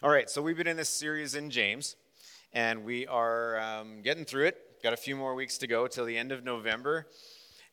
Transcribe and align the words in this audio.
All 0.00 0.10
right, 0.10 0.30
so 0.30 0.40
we've 0.40 0.56
been 0.56 0.68
in 0.68 0.76
this 0.76 0.88
series 0.88 1.34
in 1.34 1.50
James, 1.50 1.96
and 2.52 2.84
we 2.84 3.08
are 3.08 3.58
um, 3.58 4.00
getting 4.00 4.24
through 4.24 4.46
it. 4.46 4.80
Got 4.80 4.92
a 4.92 4.96
few 4.96 5.16
more 5.16 5.34
weeks 5.34 5.58
to 5.58 5.66
go 5.66 5.88
till 5.88 6.04
the 6.04 6.16
end 6.16 6.30
of 6.30 6.44
November. 6.44 7.08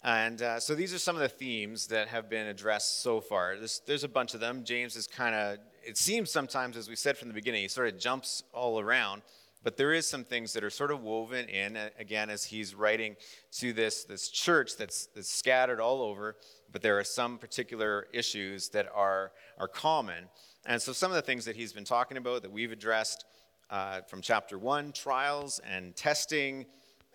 And 0.03 0.41
uh, 0.41 0.59
so 0.59 0.73
these 0.73 0.91
are 0.91 0.97
some 0.97 1.15
of 1.15 1.21
the 1.21 1.29
themes 1.29 1.85
that 1.87 2.07
have 2.07 2.27
been 2.27 2.47
addressed 2.47 3.03
so 3.03 3.21
far. 3.21 3.57
There's, 3.57 3.83
there's 3.85 4.03
a 4.03 4.09
bunch 4.09 4.33
of 4.33 4.39
them. 4.39 4.63
James 4.63 4.95
is 4.95 5.05
kind 5.05 5.35
of, 5.35 5.59
it 5.83 5.99
seems 5.99 6.31
sometimes, 6.31 6.77
as 6.77 6.89
we 6.89 6.95
said 6.95 7.15
from 7.15 7.27
the 7.27 7.35
beginning, 7.35 7.61
he 7.61 7.67
sort 7.67 7.93
of 7.93 7.99
jumps 7.99 8.41
all 8.53 8.79
around. 8.79 9.21
But 9.63 9.77
there 9.77 9.93
is 9.93 10.07
some 10.07 10.23
things 10.23 10.51
that 10.53 10.63
are 10.63 10.71
sort 10.71 10.89
of 10.89 11.03
woven 11.03 11.47
in, 11.47 11.77
uh, 11.77 11.89
again, 11.99 12.31
as 12.31 12.43
he's 12.43 12.73
writing 12.73 13.17
to 13.59 13.71
this, 13.71 14.03
this 14.03 14.29
church 14.29 14.77
that's, 14.77 15.05
that's 15.13 15.29
scattered 15.29 15.79
all 15.79 16.01
over. 16.01 16.37
But 16.71 16.81
there 16.81 16.97
are 16.97 17.03
some 17.03 17.37
particular 17.37 18.07
issues 18.11 18.69
that 18.69 18.87
are, 18.95 19.31
are 19.59 19.67
common. 19.67 20.25
And 20.65 20.81
so, 20.81 20.93
some 20.93 21.11
of 21.11 21.15
the 21.15 21.21
things 21.21 21.45
that 21.45 21.55
he's 21.55 21.73
been 21.73 21.85
talking 21.85 22.17
about 22.17 22.41
that 22.41 22.51
we've 22.51 22.71
addressed 22.71 23.25
uh, 23.69 24.01
from 24.01 24.21
chapter 24.21 24.57
one 24.57 24.91
trials 24.91 25.59
and 25.59 25.95
testing 25.95 26.65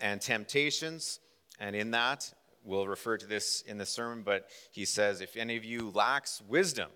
and 0.01 0.21
temptations. 0.21 1.21
And 1.59 1.75
in 1.75 1.91
that, 1.91 2.33
we'll 2.65 2.87
refer 2.87 3.17
to 3.17 3.27
this 3.27 3.63
in 3.63 3.77
the 3.77 3.87
sermon, 3.87 4.23
but 4.23 4.49
he 4.71 4.85
says, 4.85 5.21
If 5.21 5.37
any 5.37 5.57
of 5.57 5.65
you 5.65 5.91
lacks 5.91 6.43
wisdom, 6.49 6.91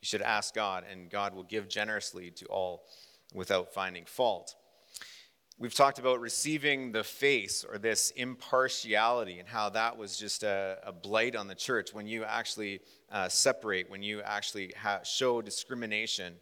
you 0.00 0.06
should 0.06 0.22
ask 0.22 0.54
God, 0.54 0.84
and 0.90 1.08
God 1.08 1.34
will 1.34 1.44
give 1.44 1.68
generously 1.68 2.30
to 2.32 2.46
all 2.46 2.84
without 3.32 3.72
finding 3.72 4.04
fault. 4.04 4.54
We've 5.56 5.74
talked 5.74 6.00
about 6.00 6.20
receiving 6.20 6.90
the 6.90 7.04
face 7.04 7.64
or 7.64 7.78
this 7.78 8.10
impartiality 8.10 9.38
and 9.38 9.48
how 9.48 9.70
that 9.70 9.96
was 9.96 10.16
just 10.16 10.42
a, 10.42 10.78
a 10.84 10.92
blight 10.92 11.36
on 11.36 11.46
the 11.46 11.54
church 11.54 11.94
when 11.94 12.08
you 12.08 12.24
actually 12.24 12.80
uh, 13.10 13.28
separate, 13.28 13.88
when 13.88 14.02
you 14.02 14.20
actually 14.22 14.72
ha- 14.76 15.02
show 15.04 15.40
discrimination 15.40 16.34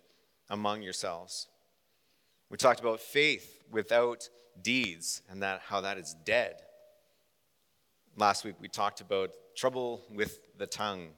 among 0.48 0.80
yourselves. 0.80 1.48
We 2.48 2.56
talked 2.56 2.80
about 2.80 3.00
faith 3.00 3.62
without 3.70 4.30
deeds 4.62 5.20
and 5.28 5.42
that, 5.42 5.60
how 5.60 5.82
that 5.82 5.98
is 5.98 6.16
dead. 6.24 6.56
Last 8.16 8.44
week 8.44 8.56
we 8.60 8.68
talked 8.68 9.02
about 9.02 9.30
trouble 9.54 10.02
with 10.10 10.56
the 10.56 10.66
tongue. 10.66 11.08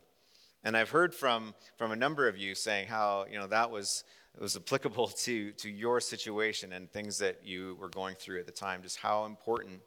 And 0.64 0.76
I've 0.76 0.90
heard 0.90 1.14
from, 1.14 1.54
from 1.76 1.92
a 1.92 1.96
number 1.96 2.26
of 2.26 2.38
you 2.38 2.54
saying 2.54 2.88
how 2.88 3.26
you 3.30 3.38
know, 3.38 3.46
that 3.46 3.70
was 3.70 4.04
was 4.38 4.56
applicable 4.56 5.08
to, 5.24 5.52
to 5.52 5.70
your 5.70 6.00
situation 6.00 6.72
and 6.72 6.90
things 6.90 7.18
that 7.18 7.40
you 7.44 7.76
were 7.80 7.88
going 7.88 8.16
through 8.16 8.40
at 8.40 8.46
the 8.46 8.52
time, 8.52 8.82
just 8.82 8.98
how 8.98 9.24
important, 9.24 9.80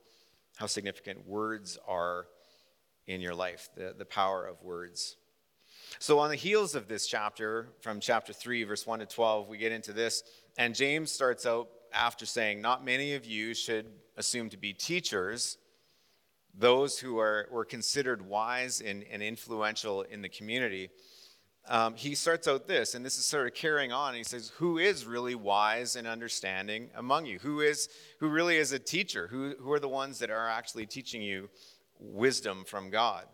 how 0.58 0.66
significant 0.66 1.28
words 1.28 1.78
are 1.88 2.28
in 3.08 3.22
your 3.22 3.36
life, 3.36 3.70
the, 3.76 3.94
the 3.98 4.06
power 4.06 4.46
of 4.46 4.62
words. 4.62 5.18
So, 6.00 6.20
on 6.20 6.30
the 6.30 6.36
heels 6.36 6.76
of 6.76 6.88
this 6.88 7.08
chapter, 7.08 7.70
from 7.82 8.02
chapter 8.02 8.34
3, 8.34 8.66
verse 8.66 8.86
1 8.86 9.00
to 9.00 9.06
12, 9.06 9.48
we 9.48 9.58
get 9.58 9.72
into 9.72 9.94
this. 9.94 10.24
And 10.58 10.76
James 10.76 11.12
starts 11.12 11.46
out 11.46 11.70
after 11.94 12.26
saying, 12.26 12.62
Not 12.62 12.84
many 12.84 13.14
of 13.14 13.26
you 13.26 13.54
should 13.54 13.86
assume 14.18 14.50
to 14.50 14.58
be 14.58 14.74
teachers, 14.74 15.58
those 16.58 17.00
who 17.00 17.20
are, 17.20 17.48
were 17.52 17.66
considered 17.66 18.28
wise 18.28 18.82
and, 18.82 19.04
and 19.12 19.22
influential 19.22 20.02
in 20.02 20.22
the 20.22 20.30
community 20.30 20.90
um, 21.70 21.96
he 21.96 22.16
starts 22.16 22.48
out 22.48 22.68
this, 22.68 22.96
and 22.96 23.06
this 23.06 23.18
is 23.18 23.26
sort 23.26 23.46
of 23.46 23.54
carrying 23.54 23.92
on. 23.92 24.14
He 24.14 24.24
says, 24.24 24.54
"Who 24.58 24.78
is 24.78 25.06
really 25.06 25.36
wise 25.36 25.98
and 25.98 26.08
understanding 26.08 26.90
among 26.96 27.26
you? 27.26 27.40
Who 27.40 27.60
is 27.60 27.90
who 28.20 28.30
really 28.30 28.56
is 28.56 28.72
a 28.72 28.80
teacher? 28.80 29.28
Who 29.28 29.56
who 29.60 29.72
are 29.74 29.80
the 29.80 29.90
ones 29.90 30.20
that 30.20 30.30
are 30.30 30.48
actually 30.48 30.86
teaching 30.86 31.22
you 31.22 31.50
wisdom 32.00 32.64
from 32.66 32.90
God?" 32.90 33.26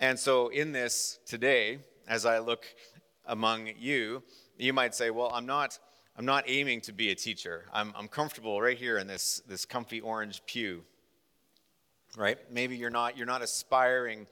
And 0.00 0.18
so, 0.18 0.48
in 0.48 0.72
this 0.72 1.18
today, 1.26 1.80
as 2.08 2.24
I 2.24 2.38
look 2.38 2.64
among 3.26 3.70
you, 3.78 4.22
you 4.56 4.72
might 4.72 4.94
say, 4.94 5.10
"Well, 5.10 5.30
I'm 5.32 5.46
not." 5.46 5.78
I'm 6.16 6.26
not 6.26 6.44
aiming 6.46 6.82
to 6.82 6.92
be 6.92 7.10
a 7.10 7.14
teacher. 7.16 7.64
I'm, 7.72 7.92
I'm 7.96 8.06
comfortable 8.06 8.62
right 8.62 8.78
here 8.78 8.98
in 8.98 9.08
this, 9.08 9.42
this 9.48 9.64
comfy 9.64 10.00
orange 10.00 10.42
pew, 10.46 10.84
right? 12.16 12.38
Maybe 12.50 12.76
you're 12.76 12.90
not, 12.90 13.16
you're 13.16 13.26
not 13.26 13.42
aspiring 13.42 14.26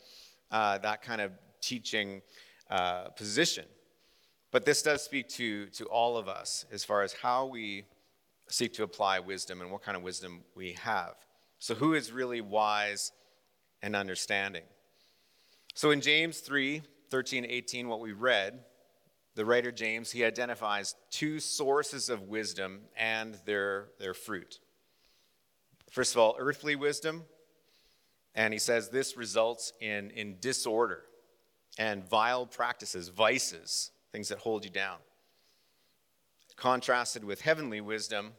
uh, 0.51 0.79
that 0.79 1.03
kind 1.03 1.21
of 1.21 1.33
teaching 1.61 2.23
uh, 2.71 3.09
position. 3.11 3.65
But 4.51 4.65
this 4.65 4.83
does 4.83 5.03
speak 5.03 5.29
to, 5.31 5.67
to 5.67 5.85
all 5.87 6.17
of 6.17 6.29
us 6.29 6.67
as 6.71 6.85
far 6.85 7.03
as 7.03 7.15
how 7.15 7.47
we 7.47 7.85
seek 8.49 8.75
to 8.75 8.83
apply 8.83 9.19
wisdom 9.21 9.61
and 9.61 9.71
what 9.71 9.83
kind 9.83 9.97
of 9.97 10.03
wisdom 10.03 10.43
we 10.55 10.75
have. 10.75 11.15
So, 11.59 11.75
who 11.75 11.95
is 11.95 12.13
really 12.13 12.41
wise 12.41 13.13
and 13.83 13.97
understanding? 13.97 14.65
So, 15.75 15.91
in 15.91 16.01
James 16.01 16.41
3 16.41 16.83
13, 17.11 17.47
18, 17.47 17.89
what 17.89 18.01
we 18.01 18.13
read, 18.13 18.61
the 19.35 19.45
writer 19.45 19.71
James, 19.71 20.11
he 20.11 20.25
identifies 20.25 20.95
two 21.11 21.41
sources 21.41 22.09
of 22.09 22.23
wisdom 22.23 22.81
and 22.97 23.37
their, 23.45 23.89
their 23.99 24.15
fruit. 24.15 24.61
First 25.91 26.15
of 26.15 26.21
all, 26.21 26.37
earthly 26.39 26.75
wisdom, 26.75 27.25
and 28.35 28.53
he 28.53 28.59
says 28.59 28.89
this 28.89 29.17
results 29.17 29.73
in, 29.81 30.11
in 30.11 30.37
disorder 30.41 31.03
and 31.79 32.09
vile 32.09 32.47
practices, 32.47 33.09
vices, 33.09 33.91
things 34.11 34.29
that 34.29 34.39
hold 34.39 34.65
you 34.65 34.71
down. 34.71 34.99
Contrasted 36.57 37.25
with 37.25 37.41
heavenly 37.41 37.81
wisdom, 37.81 38.33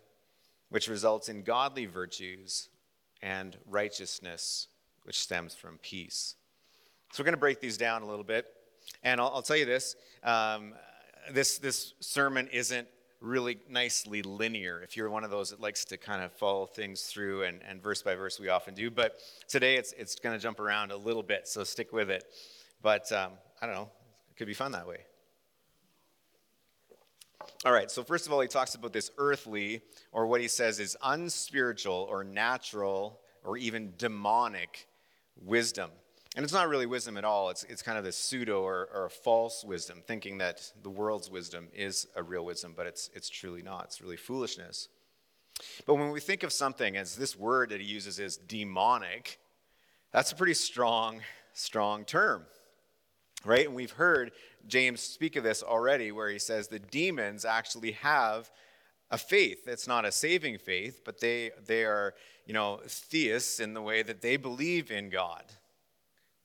which 0.69 0.87
results 0.87 1.29
in 1.29 1.43
godly 1.43 1.85
virtues 1.85 2.69
and 3.21 3.57
righteousness, 3.69 4.67
which 5.03 5.19
stems 5.19 5.55
from 5.55 5.77
peace. 5.79 6.35
So 7.11 7.21
we're 7.21 7.25
going 7.25 7.33
to 7.33 7.39
break 7.39 7.59
these 7.59 7.77
down 7.77 8.01
a 8.01 8.07
little 8.07 8.23
bit. 8.23 8.47
And 9.03 9.19
I'll, 9.19 9.31
I'll 9.35 9.41
tell 9.41 9.57
you 9.57 9.65
this 9.65 9.95
um, 10.23 10.73
this, 11.31 11.57
this 11.57 11.93
sermon 11.99 12.47
isn't 12.51 12.87
really 13.23 13.57
nicely 13.69 14.21
linear 14.21 14.81
if 14.81 14.97
you're 14.97 15.09
one 15.09 15.23
of 15.23 15.31
those 15.31 15.49
that 15.49 15.59
likes 15.59 15.85
to 15.85 15.97
kind 15.97 16.21
of 16.21 16.31
follow 16.33 16.65
things 16.65 17.03
through 17.03 17.43
and, 17.43 17.61
and 17.67 17.81
verse 17.81 18.03
by 18.03 18.13
verse 18.13 18.37
we 18.37 18.49
often 18.49 18.73
do 18.73 18.91
but 18.91 19.19
today 19.47 19.75
it's, 19.75 19.93
it's 19.93 20.15
going 20.15 20.35
to 20.35 20.41
jump 20.41 20.59
around 20.59 20.91
a 20.91 20.97
little 20.97 21.23
bit 21.23 21.47
so 21.47 21.63
stick 21.63 21.93
with 21.93 22.09
it 22.09 22.25
but 22.83 23.09
um, 23.13 23.31
I 23.61 23.65
don't 23.65 23.75
know, 23.75 23.89
it 24.29 24.35
could 24.35 24.47
be 24.47 24.53
fun 24.53 24.73
that 24.73 24.85
way. 24.85 24.97
All 27.65 27.71
right, 27.71 27.89
so 27.89 28.03
first 28.03 28.27
of 28.27 28.33
all, 28.33 28.41
he 28.41 28.47
talks 28.49 28.75
about 28.75 28.91
this 28.91 29.09
earthly, 29.17 29.81
or 30.11 30.27
what 30.27 30.41
he 30.41 30.49
says 30.49 30.81
is 30.81 30.97
unspiritual 31.01 32.07
or 32.09 32.25
natural 32.25 33.21
or 33.43 33.57
even 33.57 33.93
demonic 33.97 34.87
wisdom. 35.41 35.89
And 36.35 36.43
it's 36.43 36.53
not 36.53 36.67
really 36.67 36.87
wisdom 36.87 37.17
at 37.17 37.25
all. 37.25 37.49
It's, 37.49 37.63
it's 37.65 37.83
kind 37.83 37.97
of 37.97 38.03
this 38.03 38.17
pseudo 38.17 38.61
or, 38.61 38.89
or 38.93 39.09
false 39.09 39.63
wisdom, 39.63 40.01
thinking 40.05 40.39
that 40.39 40.71
the 40.81 40.89
world's 40.89 41.29
wisdom 41.29 41.67
is 41.73 42.07
a 42.15 42.23
real 42.23 42.43
wisdom, 42.43 42.73
but 42.75 42.87
it's, 42.87 43.09
it's 43.13 43.29
truly 43.29 43.61
not. 43.61 43.85
It's 43.85 44.01
really 44.01 44.17
foolishness. 44.17 44.89
But 45.85 45.95
when 45.95 46.09
we 46.09 46.19
think 46.19 46.41
of 46.41 46.51
something 46.51 46.97
as 46.97 47.15
this 47.15 47.37
word 47.37 47.69
that 47.69 47.81
he 47.81 47.87
uses 47.87 48.19
is 48.19 48.37
demonic, 48.37 49.39
that's 50.11 50.31
a 50.31 50.35
pretty 50.35 50.55
strong, 50.55 51.21
strong 51.53 52.03
term 52.03 52.45
right? 53.45 53.65
And 53.65 53.75
we've 53.75 53.91
heard 53.91 54.31
James 54.67 55.01
speak 55.01 55.35
of 55.35 55.43
this 55.43 55.63
already, 55.63 56.11
where 56.11 56.29
he 56.29 56.39
says 56.39 56.67
the 56.67 56.79
demons 56.79 57.45
actually 57.45 57.91
have 57.93 58.51
a 59.11 59.17
faith. 59.17 59.67
It's 59.67 59.87
not 59.87 60.05
a 60.05 60.11
saving 60.11 60.57
faith, 60.57 61.01
but 61.03 61.19
they, 61.19 61.51
they 61.65 61.83
are, 61.83 62.13
you 62.45 62.53
know, 62.53 62.79
theists 62.87 63.59
in 63.59 63.73
the 63.73 63.81
way 63.81 64.03
that 64.03 64.21
they 64.21 64.37
believe 64.37 64.91
in 64.91 65.09
God, 65.09 65.43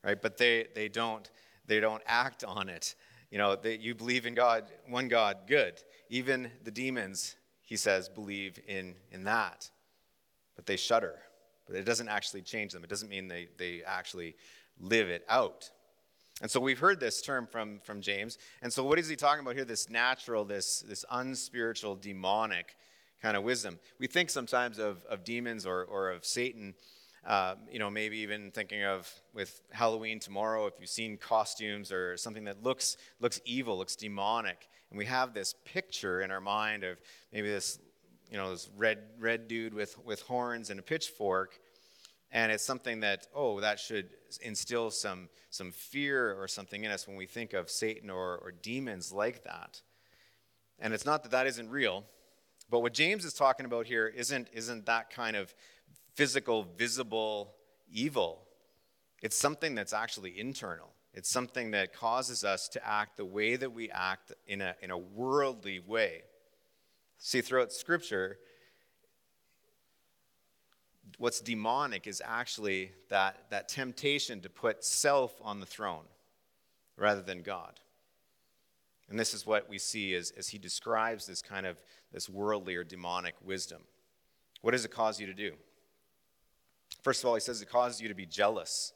right? 0.04 0.20
But 0.20 0.36
they, 0.36 0.66
they, 0.74 0.88
don't, 0.88 1.30
they 1.66 1.80
don't 1.80 2.02
act 2.06 2.44
on 2.44 2.68
it. 2.68 2.94
You 3.30 3.38
know, 3.38 3.56
they, 3.56 3.76
you 3.76 3.94
believe 3.94 4.26
in 4.26 4.34
God, 4.34 4.64
one 4.88 5.08
God, 5.08 5.38
good. 5.46 5.82
Even 6.08 6.50
the 6.64 6.70
demons, 6.70 7.36
he 7.62 7.76
says, 7.76 8.08
believe 8.08 8.58
in, 8.66 8.94
in 9.12 9.24
that. 9.24 9.70
But 10.56 10.66
they 10.66 10.76
shudder. 10.76 11.16
But 11.66 11.76
it 11.76 11.84
doesn't 11.84 12.08
actually 12.08 12.42
change 12.42 12.72
them. 12.72 12.82
It 12.82 12.90
doesn't 12.90 13.10
mean 13.10 13.28
they, 13.28 13.48
they 13.58 13.82
actually 13.86 14.34
live 14.80 15.08
it 15.08 15.24
out. 15.28 15.70
And 16.40 16.50
so 16.50 16.60
we've 16.60 16.78
heard 16.78 17.00
this 17.00 17.20
term 17.20 17.46
from, 17.46 17.80
from 17.82 18.00
James. 18.00 18.38
And 18.62 18.72
so 18.72 18.84
what 18.84 18.98
is 18.98 19.08
he 19.08 19.16
talking 19.16 19.42
about 19.42 19.56
here? 19.56 19.64
This 19.64 19.90
natural, 19.90 20.44
this, 20.44 20.80
this 20.80 21.04
unspiritual, 21.10 21.96
demonic 21.96 22.76
kind 23.20 23.36
of 23.36 23.42
wisdom. 23.42 23.78
We 23.98 24.06
think 24.06 24.30
sometimes 24.30 24.78
of, 24.78 25.04
of 25.06 25.24
demons 25.24 25.66
or, 25.66 25.84
or 25.84 26.10
of 26.10 26.24
Satan, 26.24 26.74
uh, 27.28 27.54
you 27.70 27.78
know, 27.78 27.88
maybe 27.88 28.18
even 28.18 28.50
thinking 28.50 28.82
of 28.82 29.08
with 29.32 29.60
Halloween 29.70 30.18
tomorrow, 30.18 30.66
if 30.66 30.74
you've 30.80 30.90
seen 30.90 31.16
costumes 31.16 31.92
or 31.92 32.16
something 32.16 32.44
that 32.44 32.64
looks, 32.64 32.96
looks 33.20 33.40
evil, 33.44 33.78
looks 33.78 33.94
demonic. 33.94 34.68
And 34.90 34.98
we 34.98 35.04
have 35.04 35.34
this 35.34 35.54
picture 35.64 36.22
in 36.22 36.32
our 36.32 36.40
mind 36.40 36.82
of 36.82 36.98
maybe 37.32 37.48
this, 37.48 37.78
you 38.30 38.36
know, 38.36 38.50
this 38.50 38.68
red, 38.76 38.98
red 39.20 39.46
dude 39.46 39.72
with, 39.72 39.96
with 40.04 40.22
horns 40.22 40.70
and 40.70 40.80
a 40.80 40.82
pitchfork 40.82 41.60
and 42.30 42.52
it's 42.52 42.64
something 42.64 43.00
that, 43.00 43.26
oh, 43.34 43.60
that 43.60 43.80
should 43.80 44.10
instill 44.42 44.90
some, 44.90 45.28
some 45.50 45.72
fear 45.72 46.34
or 46.40 46.46
something 46.46 46.84
in 46.84 46.90
us 46.90 47.08
when 47.08 47.16
we 47.16 47.26
think 47.26 47.54
of 47.54 47.70
Satan 47.70 48.10
or, 48.10 48.36
or 48.38 48.52
demons 48.52 49.12
like 49.12 49.44
that. 49.44 49.80
And 50.78 50.92
it's 50.92 51.06
not 51.06 51.22
that 51.22 51.32
that 51.32 51.46
isn't 51.46 51.70
real, 51.70 52.04
but 52.70 52.80
what 52.80 52.92
James 52.92 53.24
is 53.24 53.32
talking 53.32 53.64
about 53.64 53.86
here 53.86 54.06
isn't, 54.06 54.48
isn't 54.52 54.86
that 54.86 55.10
kind 55.10 55.36
of 55.36 55.54
physical, 56.18 56.66
visible 56.76 57.54
evil. 57.92 58.42
It's 59.22 59.36
something 59.36 59.76
that's 59.76 59.92
actually 59.92 60.36
internal. 60.36 60.88
It's 61.14 61.30
something 61.30 61.70
that 61.70 61.94
causes 61.94 62.42
us 62.42 62.68
to 62.70 62.84
act 62.84 63.16
the 63.16 63.24
way 63.24 63.54
that 63.54 63.72
we 63.72 63.88
act 63.92 64.32
in 64.48 64.60
a, 64.60 64.74
in 64.82 64.90
a 64.90 64.98
worldly 64.98 65.78
way. 65.78 66.22
See, 67.18 67.40
throughout 67.40 67.70
Scripture, 67.70 68.36
what's 71.18 71.40
demonic 71.40 72.08
is 72.08 72.20
actually 72.24 72.90
that, 73.10 73.44
that 73.50 73.68
temptation 73.68 74.40
to 74.40 74.50
put 74.50 74.82
self 74.82 75.36
on 75.40 75.60
the 75.60 75.66
throne 75.66 76.06
rather 76.96 77.22
than 77.22 77.42
God. 77.42 77.78
And 79.08 79.16
this 79.16 79.34
is 79.34 79.46
what 79.46 79.68
we 79.68 79.78
see 79.78 80.16
as, 80.16 80.32
as 80.36 80.48
he 80.48 80.58
describes 80.58 81.28
this 81.28 81.42
kind 81.42 81.64
of 81.64 81.80
this 82.12 82.28
worldly 82.28 82.74
or 82.74 82.82
demonic 82.82 83.36
wisdom. 83.44 83.82
What 84.62 84.72
does 84.72 84.84
it 84.84 84.90
cause 84.90 85.20
you 85.20 85.28
to 85.28 85.32
do? 85.32 85.52
First 87.02 87.22
of 87.22 87.28
all, 87.28 87.34
he 87.34 87.40
says 87.40 87.62
it 87.62 87.68
causes 87.70 88.00
you 88.00 88.08
to 88.08 88.14
be 88.14 88.26
jealous 88.26 88.92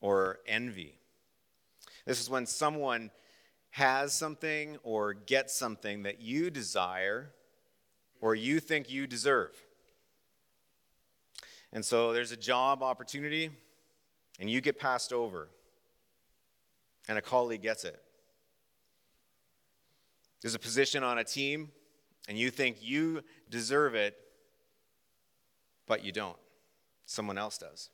or 0.00 0.40
envy. 0.46 0.98
This 2.04 2.20
is 2.20 2.30
when 2.30 2.46
someone 2.46 3.10
has 3.70 4.14
something 4.14 4.78
or 4.82 5.12
gets 5.12 5.54
something 5.54 6.04
that 6.04 6.20
you 6.20 6.50
desire 6.50 7.32
or 8.20 8.34
you 8.34 8.60
think 8.60 8.90
you 8.90 9.06
deserve. 9.06 9.54
And 11.72 11.84
so 11.84 12.12
there's 12.12 12.32
a 12.32 12.36
job 12.36 12.82
opportunity, 12.82 13.50
and 14.40 14.48
you 14.48 14.60
get 14.60 14.78
passed 14.78 15.12
over, 15.12 15.48
and 17.08 17.18
a 17.18 17.22
colleague 17.22 17.62
gets 17.62 17.84
it. 17.84 18.00
There's 20.40 20.54
a 20.54 20.58
position 20.58 21.02
on 21.02 21.18
a 21.18 21.24
team, 21.24 21.70
and 22.28 22.38
you 22.38 22.50
think 22.50 22.78
you 22.80 23.22
deserve 23.50 23.94
it, 23.94 24.16
but 25.86 26.04
you 26.04 26.12
don't. 26.12 26.38
Someone 27.06 27.38
else 27.38 27.56
does. 27.56 27.90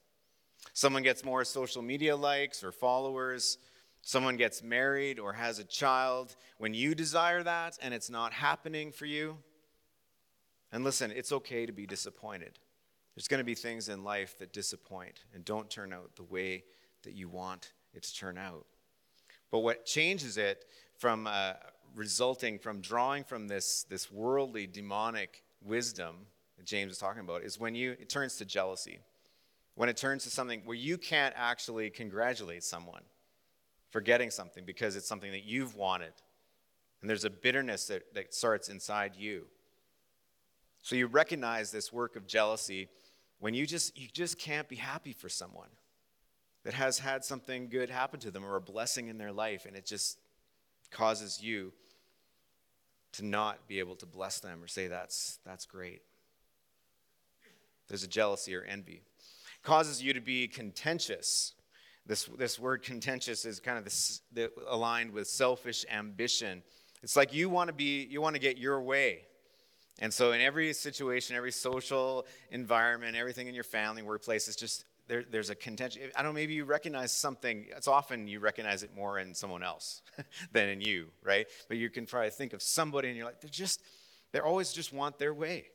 Someone 0.73 1.03
gets 1.03 1.25
more 1.25 1.45
social 1.45 1.83
media 1.83 2.17
likes 2.17 2.65
or 2.65 2.73
followers. 2.73 3.59
Someone 4.01 4.37
gets 4.37 4.63
married 4.63 5.19
or 5.19 5.35
has 5.35 5.59
a 5.59 5.65
child. 5.65 6.35
When 6.59 6.75
you 6.75 6.95
desire 6.95 7.43
that 7.43 7.79
and 7.81 7.95
it's 7.95 8.11
not 8.11 8.33
happening 8.33 8.91
for 8.91 9.07
you, 9.07 9.37
and 10.73 10.83
listen, 10.83 11.11
it's 11.11 11.33
okay 11.33 11.67
to 11.67 11.73
be 11.73 11.87
disappointed. 11.87 12.59
There's 13.15 13.29
going 13.29 13.39
to 13.39 13.45
be 13.45 13.55
things 13.55 13.91
in 13.91 14.03
life 14.03 14.39
that 14.39 14.55
disappoint 14.55 15.25
and 15.35 15.45
don't 15.45 15.69
turn 15.69 15.93
out 15.93 16.17
the 16.17 16.23
way 16.23 16.65
that 17.03 17.13
you 17.13 17.29
want 17.29 17.73
it 17.93 18.05
to 18.05 18.15
turn 18.15 18.39
out. 18.39 18.65
But 19.51 19.59
what 19.59 19.85
changes 19.85 20.39
it 20.39 20.65
from 20.97 21.27
uh, 21.27 21.53
resulting 21.95 22.59
from 22.59 22.81
drawing 22.81 23.25
from 23.25 23.49
this, 23.49 23.85
this 23.91 24.11
worldly 24.11 24.67
demonic 24.67 25.43
wisdom 25.63 26.27
James 26.65 26.93
is 26.93 26.99
talking 26.99 27.21
about 27.21 27.43
is 27.43 27.59
when 27.59 27.75
you 27.75 27.93
it 27.93 28.09
turns 28.09 28.37
to 28.37 28.45
jealousy. 28.45 29.01
When 29.75 29.89
it 29.89 29.97
turns 29.97 30.25
to 30.25 30.31
something 30.31 30.63
where 30.65 30.77
you 30.77 30.99
can't 30.99 31.35
actually 31.37 31.89
congratulate 31.89 32.63
someone 32.63 33.03
for 33.91 34.01
getting 34.01 34.31
something 34.31 34.65
because 34.65 34.97
it's 34.97 35.09
something 35.09 35.33
that 35.33 35.45
you've 35.45 35.75
wanted. 35.77 36.13
And 37.01 37.09
there's 37.09 37.25
a 37.25 37.31
bitterness 37.31 37.87
that, 37.87 38.15
that 38.15 38.35
starts 38.35 38.69
inside 38.69 39.17
you. 39.17 39.47
So 40.83 40.97
you 40.97 41.07
recognize 41.07 41.71
this 41.71 41.93
work 41.93 42.17
of 42.17 42.27
jealousy 42.27 42.89
when 43.39 43.55
you 43.55 43.67
just 43.67 43.97
you 43.99 44.09
just 44.13 44.39
can't 44.39 44.69
be 44.69 44.77
happy 44.77 45.13
for 45.13 45.29
someone 45.29 45.69
that 46.65 46.75
has 46.75 47.01
had 47.01 47.25
something 47.25 47.69
good 47.69 47.91
happen 47.91 48.21
to 48.21 48.31
them 48.31 48.45
or 48.45 48.57
a 48.57 48.61
blessing 48.61 49.09
in 49.09 49.19
their 49.19 49.33
life 49.33 49.67
and 49.67 49.77
it 49.77 49.85
just 49.85 50.19
causes 50.91 51.43
you 51.43 51.73
to 53.13 53.25
not 53.25 53.67
be 53.67 53.79
able 53.79 53.97
to 53.97 54.07
bless 54.07 54.41
them 54.41 54.63
or 54.63 54.69
say 54.69 54.87
that's 54.87 55.39
that's 55.45 55.67
great 55.67 56.03
there's 57.89 58.03
a 58.03 58.09
jealousy 58.09 58.55
or 58.55 58.63
envy 58.63 59.03
it 59.05 59.63
causes 59.63 60.03
you 60.03 60.13
to 60.13 60.21
be 60.21 60.49
contentious 60.49 61.55
this, 62.05 62.29
this 62.37 62.59
word 62.59 62.83
contentious 62.83 63.45
is 63.45 63.61
kind 63.61 63.79
of 63.79 63.85
this, 63.85 64.23
the, 64.33 64.51
aligned 64.69 65.13
with 65.13 65.29
selfish 65.29 65.85
ambition 65.91 66.63
it's 67.03 67.17
like 67.17 67.33
you 67.33 67.49
want 67.49 67.69
to 67.69 67.75
be 67.75 68.07
you 68.11 68.21
want 68.21 68.35
to 68.35 68.41
get 68.41 68.59
your 68.59 68.81
way 68.81 69.23
and 69.99 70.13
so, 70.13 70.33
in 70.33 70.41
every 70.41 70.73
situation, 70.73 71.37
every 71.37 71.53
social 71.53 72.27
environment, 72.51 73.15
everything 73.15 73.47
in 73.47 73.55
your 73.55 73.63
family, 73.63 74.03
workplace, 74.03 74.49
it's 74.49 74.57
just 74.57 74.85
there, 75.07 75.25
there's 75.31 75.51
a 75.51 75.55
contention. 75.55 76.03
I 76.17 76.23
don't 76.23 76.33
know, 76.33 76.35
maybe 76.35 76.55
you 76.55 76.65
recognize 76.65 77.13
something. 77.13 77.67
It's 77.77 77.89
often 77.89 78.27
you 78.27 78.41
recognize 78.41 78.83
it 78.83 78.95
more 78.97 79.19
in 79.19 79.35
someone 79.35 79.63
else 79.63 80.03
than 80.53 80.69
in 80.69 80.81
you, 80.81 81.09
right? 81.23 81.47
But 81.69 81.77
you 81.77 81.91
can 81.91 82.07
to 82.07 82.31
think 82.31 82.53
of 82.53 82.63
somebody 82.63 83.09
and 83.09 83.17
you're 83.17 83.27
like, 83.27 83.41
they're 83.41 83.51
just, 83.51 83.83
they 84.33 84.41
always 84.41 84.73
just 84.73 84.93
want 84.93 85.19
their 85.19 85.35
way. 85.35 85.67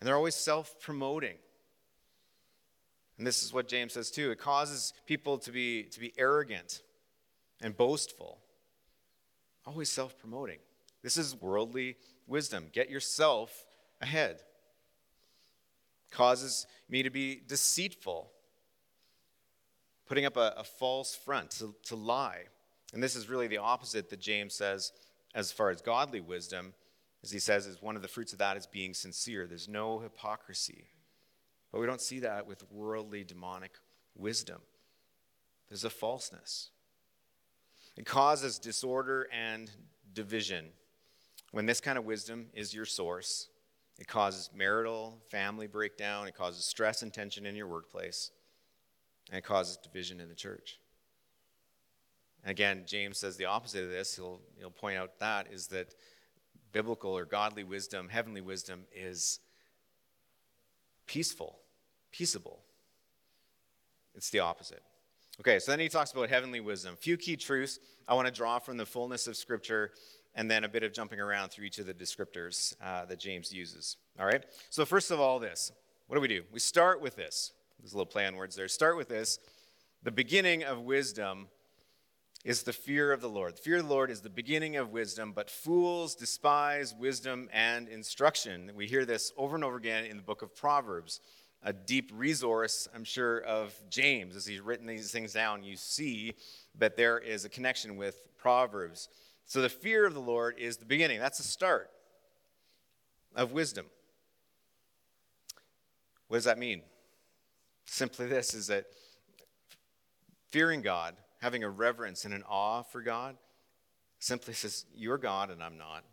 And 0.00 0.06
they're 0.06 0.16
always 0.16 0.34
self 0.34 0.78
promoting. 0.80 1.36
And 3.18 3.26
this 3.26 3.42
is 3.42 3.52
what 3.52 3.68
James 3.68 3.94
says 3.94 4.10
too. 4.10 4.30
It 4.30 4.38
causes 4.38 4.92
people 5.06 5.38
to 5.38 5.50
be, 5.50 5.84
to 5.84 6.00
be 6.00 6.12
arrogant 6.18 6.82
and 7.62 7.76
boastful, 7.76 8.38
always 9.64 9.90
self 9.90 10.18
promoting. 10.18 10.58
This 11.02 11.16
is 11.16 11.40
worldly 11.40 11.96
wisdom. 12.26 12.68
Get 12.72 12.90
yourself 12.90 13.66
ahead. 14.00 14.40
Causes 16.10 16.66
me 16.88 17.02
to 17.02 17.10
be 17.10 17.40
deceitful, 17.46 18.30
putting 20.06 20.24
up 20.24 20.36
a, 20.36 20.54
a 20.56 20.64
false 20.64 21.14
front, 21.14 21.50
to, 21.52 21.74
to 21.84 21.96
lie. 21.96 22.44
And 22.92 23.02
this 23.02 23.16
is 23.16 23.28
really 23.28 23.46
the 23.46 23.58
opposite 23.58 24.10
that 24.10 24.20
James 24.20 24.54
says 24.54 24.92
as 25.34 25.52
far 25.52 25.70
as 25.70 25.82
godly 25.82 26.20
wisdom, 26.20 26.72
as 27.22 27.30
he 27.30 27.38
says, 27.38 27.66
is 27.66 27.82
one 27.82 27.96
of 27.96 28.02
the 28.02 28.08
fruits 28.08 28.32
of 28.32 28.38
that 28.38 28.56
is 28.56 28.66
being 28.66 28.94
sincere. 28.94 29.46
There's 29.46 29.68
no 29.68 29.98
hypocrisy. 29.98 30.86
But 31.72 31.80
we 31.80 31.86
don't 31.86 32.00
see 32.00 32.20
that 32.20 32.46
with 32.46 32.70
worldly 32.70 33.24
demonic 33.24 33.72
wisdom. 34.14 34.60
There's 35.68 35.84
a 35.84 35.90
falseness. 35.90 36.70
It 37.96 38.06
causes 38.06 38.58
disorder 38.58 39.28
and 39.32 39.70
division. 40.12 40.66
When 41.52 41.66
this 41.66 41.80
kind 41.80 41.98
of 41.98 42.04
wisdom 42.04 42.46
is 42.52 42.74
your 42.74 42.84
source, 42.84 43.48
it 43.98 44.06
causes 44.06 44.50
marital, 44.54 45.18
family 45.30 45.66
breakdown, 45.66 46.28
it 46.28 46.36
causes 46.36 46.64
stress 46.64 47.02
and 47.02 47.12
tension 47.12 47.46
in 47.46 47.56
your 47.56 47.66
workplace, 47.66 48.30
and 49.30 49.38
it 49.38 49.44
causes 49.44 49.78
division 49.78 50.20
in 50.20 50.28
the 50.28 50.34
church. 50.34 50.78
And 52.42 52.50
again, 52.50 52.84
James 52.86 53.18
says 53.18 53.36
the 53.36 53.46
opposite 53.46 53.84
of 53.84 53.90
this. 53.90 54.14
He'll, 54.14 54.40
he'll 54.58 54.70
point 54.70 54.98
out 54.98 55.18
that 55.18 55.48
is 55.50 55.66
that 55.68 55.94
biblical 56.72 57.16
or 57.16 57.24
godly 57.24 57.64
wisdom, 57.64 58.08
heavenly 58.08 58.40
wisdom, 58.40 58.84
is 58.94 59.40
peaceful, 61.06 61.58
peaceable. 62.12 62.60
It's 64.14 64.30
the 64.30 64.40
opposite. 64.40 64.82
Okay, 65.40 65.58
so 65.58 65.70
then 65.70 65.80
he 65.80 65.88
talks 65.88 66.12
about 66.12 66.30
heavenly 66.30 66.60
wisdom. 66.60 66.94
A 66.94 66.96
few 66.96 67.16
key 67.16 67.36
truths 67.36 67.78
I 68.08 68.14
want 68.14 68.26
to 68.26 68.32
draw 68.32 68.58
from 68.58 68.78
the 68.78 68.86
fullness 68.86 69.26
of 69.26 69.36
Scripture 69.36 69.92
and 70.34 70.50
then 70.50 70.64
a 70.64 70.68
bit 70.68 70.82
of 70.82 70.92
jumping 70.92 71.20
around 71.20 71.50
through 71.50 71.66
each 71.66 71.78
of 71.78 71.86
the 71.86 71.94
descriptors 71.94 72.74
uh, 72.82 73.04
that 73.06 73.18
James 73.18 73.52
uses. 73.52 73.96
All 74.18 74.26
right? 74.26 74.44
So, 74.70 74.84
first 74.84 75.10
of 75.10 75.20
all, 75.20 75.38
this. 75.38 75.72
What 76.06 76.16
do 76.16 76.20
we 76.20 76.28
do? 76.28 76.44
We 76.52 76.60
start 76.60 77.00
with 77.00 77.16
this. 77.16 77.52
There's 77.80 77.92
a 77.92 77.96
little 77.96 78.10
play 78.10 78.26
on 78.26 78.36
words 78.36 78.54
there. 78.54 78.68
Start 78.68 78.96
with 78.96 79.08
this. 79.08 79.38
The 80.02 80.10
beginning 80.10 80.62
of 80.62 80.80
wisdom 80.80 81.48
is 82.46 82.62
the 82.62 82.72
fear 82.72 83.10
of 83.10 83.20
the 83.20 83.28
Lord. 83.28 83.56
The 83.56 83.60
fear 83.60 83.76
of 83.78 83.88
the 83.88 83.92
Lord 83.92 84.08
is 84.08 84.20
the 84.20 84.30
beginning 84.30 84.76
of 84.76 84.92
wisdom, 84.92 85.32
but 85.32 85.50
fools 85.50 86.14
despise 86.14 86.94
wisdom 86.94 87.48
and 87.52 87.88
instruction. 87.88 88.70
We 88.76 88.86
hear 88.86 89.04
this 89.04 89.32
over 89.36 89.56
and 89.56 89.64
over 89.64 89.76
again 89.76 90.04
in 90.04 90.16
the 90.16 90.22
book 90.22 90.42
of 90.42 90.54
Proverbs. 90.54 91.20
A 91.64 91.72
deep 91.72 92.12
resource, 92.14 92.86
I'm 92.94 93.02
sure, 93.02 93.40
of 93.40 93.74
James. 93.90 94.36
As 94.36 94.46
he's 94.46 94.60
written 94.60 94.86
these 94.86 95.10
things 95.10 95.32
down, 95.32 95.64
you 95.64 95.74
see 95.74 96.34
that 96.78 96.96
there 96.96 97.18
is 97.18 97.44
a 97.44 97.48
connection 97.48 97.96
with 97.96 98.22
Proverbs. 98.36 99.08
So 99.44 99.60
the 99.60 99.68
fear 99.68 100.06
of 100.06 100.14
the 100.14 100.20
Lord 100.20 100.54
is 100.56 100.76
the 100.76 100.86
beginning. 100.86 101.18
That's 101.18 101.38
the 101.38 101.44
start 101.44 101.90
of 103.34 103.50
wisdom. 103.50 103.86
What 106.28 106.36
does 106.36 106.44
that 106.44 106.58
mean? 106.58 106.82
Simply 107.86 108.28
this 108.28 108.54
is 108.54 108.68
that 108.68 108.84
fearing 110.52 110.80
God, 110.80 111.16
having 111.40 111.64
a 111.64 111.70
reverence 111.70 112.24
and 112.24 112.34
an 112.34 112.42
awe 112.48 112.82
for 112.82 113.02
God, 113.02 113.36
simply 114.18 114.54
says, 114.54 114.84
You're 114.94 115.18
God 115.18 115.50
and 115.50 115.62
I'm 115.62 115.78
not. 115.78 116.04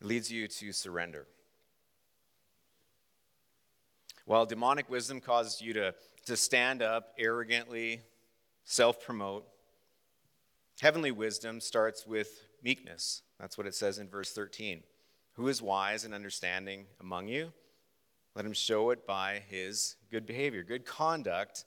It 0.00 0.06
leads 0.06 0.30
you 0.30 0.48
to 0.48 0.72
surrender. 0.72 1.26
While 4.24 4.46
demonic 4.46 4.88
wisdom 4.88 5.20
causes 5.20 5.60
you 5.60 5.72
to, 5.74 5.94
to 6.26 6.36
stand 6.36 6.82
up 6.82 7.14
arrogantly, 7.18 8.00
self 8.64 9.04
promote, 9.04 9.46
Heavenly 10.80 11.10
wisdom 11.10 11.60
starts 11.60 12.06
with 12.06 12.46
meekness. 12.62 13.20
That's 13.38 13.58
what 13.58 13.66
it 13.66 13.74
says 13.74 13.98
in 13.98 14.08
verse 14.08 14.32
13. 14.32 14.82
Who 15.34 15.48
is 15.48 15.60
wise 15.60 16.04
and 16.04 16.14
understanding 16.14 16.86
among 17.00 17.28
you? 17.28 17.52
Let 18.34 18.46
him 18.46 18.54
show 18.54 18.88
it 18.90 19.06
by 19.06 19.42
his 19.50 19.96
good 20.10 20.24
behavior, 20.24 20.62
good 20.62 20.86
conduct 20.86 21.64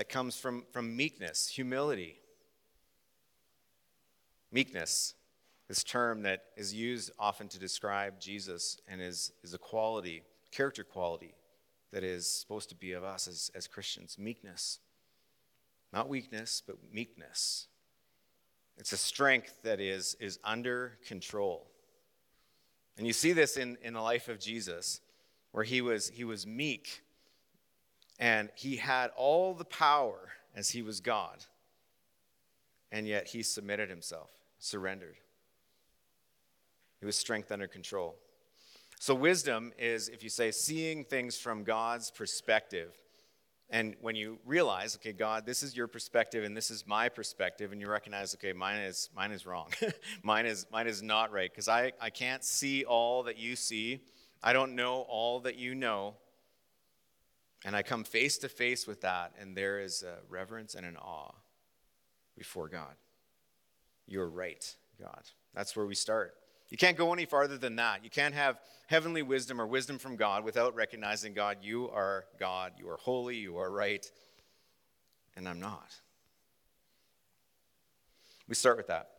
that 0.00 0.08
comes 0.08 0.34
from, 0.34 0.64
from 0.72 0.96
meekness, 0.96 1.46
humility. 1.46 2.22
Meekness, 4.50 5.12
this 5.68 5.84
term 5.84 6.22
that 6.22 6.44
is 6.56 6.72
used 6.72 7.10
often 7.18 7.48
to 7.48 7.58
describe 7.58 8.18
Jesus 8.18 8.80
and 8.88 9.02
is, 9.02 9.30
is 9.42 9.52
a 9.52 9.58
quality, 9.58 10.22
character 10.52 10.84
quality 10.84 11.34
that 11.92 12.02
is 12.02 12.26
supposed 12.26 12.70
to 12.70 12.74
be 12.74 12.92
of 12.92 13.04
us 13.04 13.28
as, 13.28 13.50
as 13.54 13.68
Christians 13.68 14.16
meekness. 14.18 14.78
Not 15.92 16.08
weakness, 16.08 16.62
but 16.66 16.76
meekness. 16.90 17.66
It's 18.78 18.94
a 18.94 18.96
strength 18.96 19.64
that 19.64 19.80
is, 19.80 20.16
is 20.18 20.38
under 20.42 20.96
control. 21.06 21.70
And 22.96 23.06
you 23.06 23.12
see 23.12 23.34
this 23.34 23.58
in, 23.58 23.76
in 23.82 23.92
the 23.92 24.00
life 24.00 24.30
of 24.30 24.40
Jesus, 24.40 25.02
where 25.52 25.64
he 25.64 25.82
was, 25.82 26.08
he 26.08 26.24
was 26.24 26.46
meek 26.46 27.02
and 28.20 28.50
he 28.54 28.76
had 28.76 29.10
all 29.16 29.54
the 29.54 29.64
power 29.64 30.28
as 30.54 30.70
he 30.70 30.82
was 30.82 31.00
God. 31.00 31.44
And 32.92 33.06
yet 33.06 33.28
he 33.28 33.42
submitted 33.42 33.88
himself, 33.88 34.30
surrendered. 34.58 35.16
He 37.00 37.06
was 37.06 37.16
strength 37.16 37.50
under 37.50 37.66
control. 37.66 38.16
So, 38.98 39.14
wisdom 39.14 39.72
is, 39.78 40.10
if 40.10 40.22
you 40.22 40.28
say, 40.28 40.50
seeing 40.50 41.04
things 41.04 41.38
from 41.38 41.64
God's 41.64 42.10
perspective. 42.10 42.94
And 43.70 43.94
when 44.00 44.16
you 44.16 44.38
realize, 44.44 44.96
okay, 44.96 45.12
God, 45.12 45.46
this 45.46 45.62
is 45.62 45.76
your 45.76 45.86
perspective 45.86 46.44
and 46.44 46.56
this 46.56 46.72
is 46.72 46.86
my 46.86 47.08
perspective, 47.08 47.70
and 47.72 47.80
you 47.80 47.88
recognize, 47.88 48.34
okay, 48.34 48.52
mine 48.52 48.80
is, 48.80 49.08
mine 49.14 49.30
is 49.30 49.46
wrong. 49.46 49.68
mine, 50.22 50.44
is, 50.44 50.66
mine 50.72 50.88
is 50.88 51.02
not 51.02 51.32
right, 51.32 51.50
because 51.50 51.68
I, 51.68 51.92
I 52.00 52.10
can't 52.10 52.44
see 52.44 52.84
all 52.84 53.22
that 53.22 53.38
you 53.38 53.54
see. 53.56 54.00
I 54.42 54.52
don't 54.52 54.74
know 54.74 55.06
all 55.08 55.40
that 55.40 55.56
you 55.56 55.74
know. 55.76 56.16
And 57.64 57.76
I 57.76 57.82
come 57.82 58.04
face 58.04 58.38
to 58.38 58.48
face 58.48 58.86
with 58.86 59.02
that, 59.02 59.32
and 59.38 59.56
there 59.56 59.80
is 59.80 60.02
a 60.02 60.18
reverence 60.28 60.74
and 60.74 60.86
an 60.86 60.96
awe 60.96 61.34
before 62.36 62.68
God. 62.68 62.94
You're 64.06 64.30
right, 64.30 64.74
God. 64.98 65.22
That's 65.54 65.76
where 65.76 65.86
we 65.86 65.94
start. 65.94 66.34
You 66.70 66.78
can't 66.78 66.96
go 66.96 67.12
any 67.12 67.26
farther 67.26 67.58
than 67.58 67.76
that. 67.76 68.02
You 68.04 68.10
can't 68.10 68.34
have 68.34 68.60
heavenly 68.86 69.22
wisdom 69.22 69.60
or 69.60 69.66
wisdom 69.66 69.98
from 69.98 70.16
God 70.16 70.44
without 70.44 70.74
recognizing 70.74 71.34
God, 71.34 71.58
you 71.62 71.90
are 71.90 72.24
God, 72.38 72.72
you 72.78 72.88
are 72.88 72.96
holy, 72.96 73.36
you 73.36 73.58
are 73.58 73.70
right, 73.70 74.10
and 75.36 75.48
I'm 75.48 75.60
not. 75.60 75.94
We 78.48 78.54
start 78.54 78.76
with 78.76 78.88
that. 78.88 79.10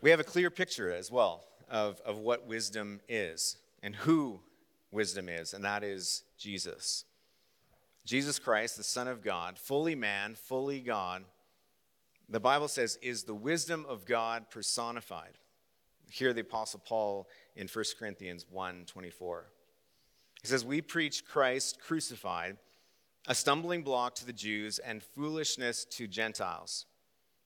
We 0.00 0.10
have 0.10 0.20
a 0.20 0.24
clear 0.24 0.50
picture 0.50 0.92
as 0.92 1.10
well 1.10 1.44
of, 1.68 2.00
of 2.04 2.18
what 2.18 2.46
wisdom 2.46 3.00
is 3.08 3.56
and 3.82 3.94
who 3.94 4.40
wisdom 4.90 5.28
is, 5.28 5.54
and 5.54 5.64
that 5.64 5.84
is 5.84 6.24
Jesus. 6.38 7.04
Jesus 8.04 8.38
Christ, 8.38 8.76
the 8.76 8.82
Son 8.82 9.08
of 9.08 9.22
God, 9.22 9.58
fully 9.58 9.94
man, 9.94 10.34
fully 10.34 10.80
God, 10.80 11.24
the 12.28 12.40
Bible 12.40 12.68
says, 12.68 12.98
is 13.00 13.24
the 13.24 13.34
wisdom 13.34 13.86
of 13.88 14.04
God 14.04 14.50
personified. 14.50 15.38
Here 16.10 16.32
the 16.32 16.42
Apostle 16.42 16.80
Paul 16.84 17.28
in 17.56 17.68
1 17.68 17.84
Corinthians 17.98 18.46
1 18.50 18.84
24. 18.86 19.46
He 20.42 20.48
says, 20.48 20.64
We 20.64 20.80
preach 20.80 21.24
Christ 21.26 21.80
crucified, 21.80 22.56
a 23.26 23.34
stumbling 23.34 23.82
block 23.82 24.14
to 24.16 24.26
the 24.26 24.32
Jews 24.32 24.78
and 24.78 25.02
foolishness 25.02 25.84
to 25.86 26.06
Gentiles. 26.06 26.86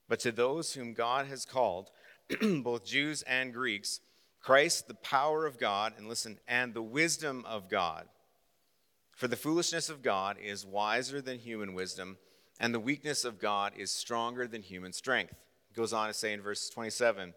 But 0.07 0.19
to 0.21 0.31
those 0.31 0.73
whom 0.73 0.93
God 0.93 1.27
has 1.27 1.45
called, 1.45 1.91
both 2.41 2.85
Jews 2.85 3.21
and 3.23 3.53
Greeks, 3.53 3.99
Christ, 4.43 4.87
the 4.87 4.93
power 4.93 5.47
of 5.47 5.57
God, 5.57 5.93
and 5.97 6.07
listen, 6.07 6.37
and 6.47 6.75
the 6.75 6.83
wisdom 6.83 7.43
of 7.47 7.67
God. 7.69 8.05
For 9.15 9.27
the 9.27 9.35
foolishness 9.35 9.89
of 9.89 10.03
God 10.03 10.37
is 10.43 10.65
wiser 10.65 11.21
than 11.21 11.39
human 11.39 11.73
wisdom, 11.73 12.17
and 12.59 12.73
the 12.73 12.79
weakness 12.79 13.25
of 13.25 13.39
God 13.39 13.73
is 13.75 13.89
stronger 13.89 14.45
than 14.45 14.61
human 14.61 14.93
strength. 14.93 15.33
It 15.71 15.75
goes 15.75 15.93
on 15.93 16.07
to 16.07 16.13
say 16.13 16.33
in 16.33 16.41
verse 16.41 16.69
27 16.69 17.33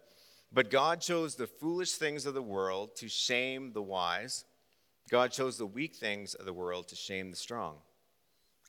but 0.51 0.69
God 0.69 1.01
chose 1.01 1.35
the 1.35 1.47
foolish 1.47 1.93
things 1.93 2.25
of 2.25 2.33
the 2.33 2.41
world 2.41 2.95
to 2.97 3.09
shame 3.09 3.73
the 3.73 3.81
wise. 3.81 4.45
God 5.09 5.31
chose 5.31 5.57
the 5.57 5.65
weak 5.65 5.95
things 5.95 6.35
of 6.35 6.45
the 6.45 6.53
world 6.53 6.87
to 6.89 6.95
shame 6.95 7.31
the 7.31 7.37
strong. 7.37 7.77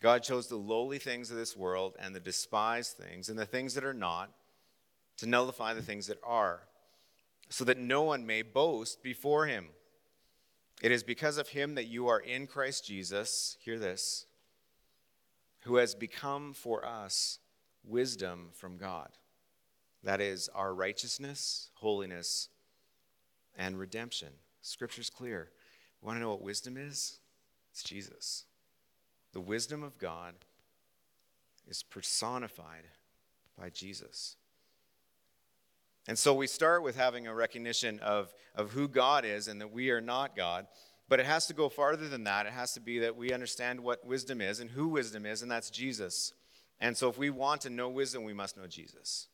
God 0.01 0.23
chose 0.23 0.47
the 0.47 0.57
lowly 0.57 0.99
things 0.99 1.31
of 1.31 1.37
this 1.37 1.57
world 1.57 1.97
and 1.99 2.15
the 2.15 2.21
despised 2.21 2.97
things 2.97 3.29
and 3.29 3.39
the 3.39 3.47
things 3.47 3.75
that 3.75 3.85
are 3.85 3.95
not 3.95 4.31
to 5.19 5.27
nullify 5.27 5.75
the 5.75 5.83
things 5.83 6.07
that 6.07 6.21
are, 6.23 6.68
so 7.49 7.65
that 7.65 7.79
no 7.79 8.03
one 8.03 8.27
may 8.27 8.43
boast 8.43 9.03
before 9.03 9.47
him. 9.47 9.69
It 10.83 10.93
is 10.93 11.03
because 11.03 11.39
of 11.39 11.49
him 11.49 11.75
that 11.75 11.87
you 11.87 12.09
are 12.09 12.21
in 12.21 12.47
Christ 12.47 12.87
Jesus, 12.87 13.57
hear 13.61 13.79
this, 13.79 14.27
who 15.61 15.77
has 15.77 15.95
become 15.95 16.53
for 16.53 16.85
us 16.85 17.39
wisdom 17.85 18.51
from 18.53 18.77
God. 18.77 19.09
That 20.05 20.21
is 20.21 20.49
our 20.55 20.73
righteousness, 20.75 21.71
holiness, 21.75 22.49
and 23.57 23.79
redemption. 23.79 24.29
Scripture's 24.63 25.11
clear. 25.11 25.51
You 26.01 26.07
want 26.07 26.17
to 26.17 26.21
know 26.21 26.31
what 26.31 26.43
wisdom 26.43 26.77
is? 26.77 27.19
It's 27.73 27.83
Jesus. 27.83 28.45
The 29.33 29.41
wisdom 29.41 29.83
of 29.83 29.99
God 29.99 30.35
is 31.67 31.83
personified 31.83 32.85
by 33.59 33.71
Jesus. 33.71 34.37
And 36.09 36.19
so 36.19 36.33
we 36.33 36.47
start 36.47 36.83
with 36.83 36.97
having 36.97 37.27
a 37.27 37.35
recognition 37.35 38.01
of, 38.01 38.33
of 38.55 38.73
who 38.73 38.89
God 38.89 39.27
is 39.27 39.47
and 39.47 39.61
that 39.61 39.73
we 39.73 39.91
are 39.91 40.01
not 40.01 40.35
God. 40.35 40.67
But 41.07 41.21
it 41.21 41.27
has 41.27 41.47
to 41.47 41.55
go 41.55 41.69
farther 41.69 42.09
than 42.09 42.25
that. 42.25 42.47
It 42.47 42.53
has 42.53 42.73
to 42.73 42.81
be 42.81 42.99
that 43.01 43.17
we 43.17 43.33
understand 43.33 43.81
what 43.81 44.07
wisdom 44.07 44.41
is 44.41 44.59
and 44.59 44.71
who 44.71 44.89
wisdom 44.89 45.27
is, 45.27 45.43
and 45.43 45.51
that's 45.51 45.71
Jesus. 45.71 46.33
And 46.81 46.97
so 46.97 47.11
if 47.11 47.19
we 47.19 47.29
want 47.29 47.61
to 47.63 47.71
know 47.71 47.91
wisdom, 47.91 48.25
we 48.25 48.33
must 48.33 48.57
know 48.57 48.67
Jesus. 48.67 49.29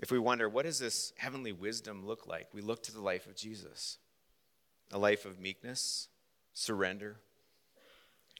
If 0.00 0.12
we 0.12 0.18
wonder, 0.18 0.48
what 0.48 0.64
does 0.64 0.78
this 0.78 1.12
heavenly 1.16 1.52
wisdom 1.52 2.06
look 2.06 2.26
like? 2.26 2.48
We 2.52 2.60
look 2.60 2.82
to 2.84 2.92
the 2.92 3.00
life 3.00 3.26
of 3.26 3.34
Jesus 3.34 3.98
a 4.90 4.98
life 4.98 5.26
of 5.26 5.38
meekness, 5.38 6.08
surrender, 6.54 7.16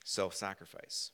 self 0.04 0.35
sacrifice. 0.35 1.11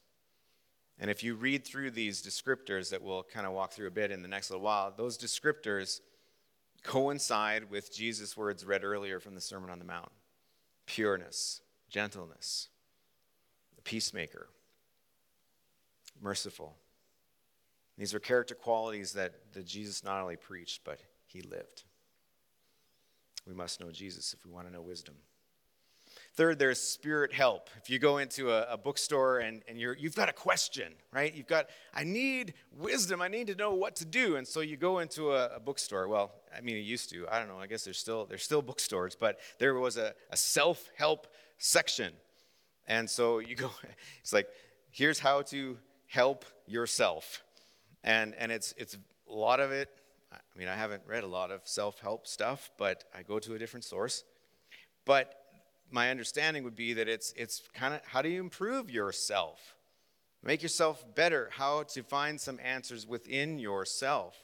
And 0.99 1.11
if 1.11 1.23
you 1.23 1.35
read 1.35 1.65
through 1.65 1.91
these 1.91 2.23
descriptors 2.23 2.91
that 2.91 3.03
we'll 3.03 3.25
kind 3.25 3.47
of 3.47 3.53
walk 3.53 3.73
through 3.73 3.89
a 3.89 3.93
bit 3.93 4.11
in 4.11 4.23
the 4.23 4.29
next 4.29 4.51
little 4.51 4.65
while, 4.65 4.93
those 4.97 5.19
descriptors 5.19 6.01
coincide 6.83 7.71
with 7.71 7.93
Jesus' 7.93 8.37
words 8.37 8.65
read 8.65 8.85
earlier 8.85 9.19
from 9.19 9.35
the 9.35 9.41
Sermon 9.41 9.71
on 9.71 9.79
the 9.79 9.85
Mount 9.85 10.13
pureness, 10.87 11.63
gentleness, 11.89 12.69
the 13.75 13.83
peacemaker, 13.83 14.49
merciful, 16.21 16.77
these 17.97 18.15
are 18.15 18.21
character 18.21 18.55
qualities 18.55 19.13
that, 19.13 19.53
that 19.53 19.67
Jesus 19.67 20.03
not 20.03 20.21
only 20.21 20.37
preached, 20.37 20.83
but 20.85 21.01
he 21.27 21.43
lived. 21.43 21.85
We 23.47 23.55
must 23.55 23.81
know 23.81 23.91
Jesus 23.91 24.35
if 24.35 24.45
we 24.45 24.53
want 24.53 24.67
to 24.67 24.73
know 24.73 24.83
wisdom. 24.83 25.15
Third, 26.37 26.59
there's 26.59 26.81
spirit 26.81 27.33
help. 27.33 27.71
If 27.81 27.89
you 27.89 27.99
go 27.99 28.19
into 28.19 28.51
a, 28.51 28.67
a 28.73 28.77
bookstore 28.77 29.39
and, 29.39 29.63
and 29.69 29.79
you're, 29.79 29.97
you've 29.97 30.17
got 30.17 30.29
a 30.29 30.33
question, 30.33 30.93
right? 31.13 31.33
You've 31.33 31.47
got, 31.47 31.67
I 31.95 32.05
need 32.05 32.55
wisdom. 32.77 33.23
I 33.23 33.29
need 33.29 33.47
to 33.47 33.55
know 33.55 33.73
what 33.75 33.97
to 33.97 34.05
do. 34.05 34.37
And 34.37 34.47
so 34.47 34.61
you 34.61 34.77
go 34.77 34.99
into 34.99 35.33
a, 35.33 35.57
a 35.57 35.61
bookstore. 35.61 36.09
Well, 36.09 36.33
I 36.57 36.61
mean, 36.61 36.77
it 36.77 36.81
used 36.81 37.11
to. 37.11 37.27
I 37.31 37.39
don't 37.39 37.49
know. 37.49 37.59
I 37.59 37.67
guess 37.67 37.85
there's 37.85 37.99
still, 37.99 38.27
there's 38.27 38.43
still 38.43 38.63
bookstores, 38.63 39.15
but 39.15 39.39
there 39.59 39.75
was 39.75 39.97
a, 39.97 40.13
a 40.31 40.37
self 40.37 40.91
help 40.97 41.29
section. 41.59 42.13
And 42.87 43.09
so 43.09 43.39
you 43.39 43.55
go, 43.55 43.71
it's 44.21 44.33
like, 44.33 44.49
here's 44.91 45.21
how 45.21 45.43
to 45.43 45.79
help 46.07 46.45
yourself 46.67 47.45
and 48.05 48.35
and 48.39 48.53
it's 48.53 48.75
it's 48.77 48.95
a 48.95 49.33
lot 49.33 49.59
of 49.59 49.73
it. 49.73 49.89
I 50.33 50.59
mean, 50.59 50.69
I 50.69 50.75
haven't 50.75 51.03
read 51.07 51.25
a 51.25 51.29
lot 51.29 51.51
of 51.51 51.63
self-help 51.65 52.27
stuff, 52.27 52.71
but 52.77 53.05
I 53.17 53.23
go 53.23 53.39
to 53.39 53.55
a 53.55 53.59
different 53.59 53.85
source. 53.85 54.25
But 55.05 55.33
my 55.95 56.11
understanding 56.11 56.65
would 56.65 56.75
be 56.75 56.93
that 56.95 57.09
it's 57.09 57.33
it's 57.37 57.63
kind 57.73 57.95
of 57.95 58.01
how 58.05 58.21
do 58.21 58.29
you 58.29 58.41
improve 58.41 58.91
yourself, 58.91 59.77
make 60.43 60.61
yourself 60.61 61.05
better, 61.15 61.49
how 61.53 61.85
to 61.85 62.03
find 62.03 62.41
some 62.41 62.59
answers 62.63 63.07
within 63.07 63.61
yourself. 63.61 64.37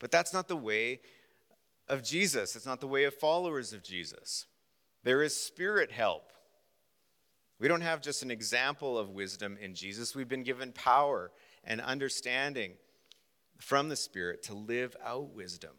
But 0.00 0.10
that's 0.10 0.34
not 0.34 0.48
the 0.48 0.56
way 0.56 1.00
of 1.86 2.02
Jesus. 2.02 2.56
It's 2.56 2.66
not 2.66 2.80
the 2.80 2.88
way 2.88 3.04
of 3.04 3.14
followers 3.14 3.72
of 3.72 3.84
Jesus. 3.84 4.46
There 5.04 5.22
is 5.22 5.36
spirit 5.36 5.92
help. 5.92 6.32
We 7.60 7.68
don't 7.68 7.82
have 7.82 8.02
just 8.02 8.24
an 8.24 8.32
example 8.32 8.98
of 8.98 9.10
wisdom 9.10 9.56
in 9.60 9.76
Jesus. 9.76 10.16
We've 10.16 10.28
been 10.28 10.42
given 10.42 10.72
power 10.72 11.30
and 11.62 11.80
understanding 11.80 12.72
from 13.60 13.88
the 13.88 13.94
Spirit 13.94 14.42
to 14.44 14.54
live 14.54 14.96
out 15.04 15.32
wisdom. 15.32 15.70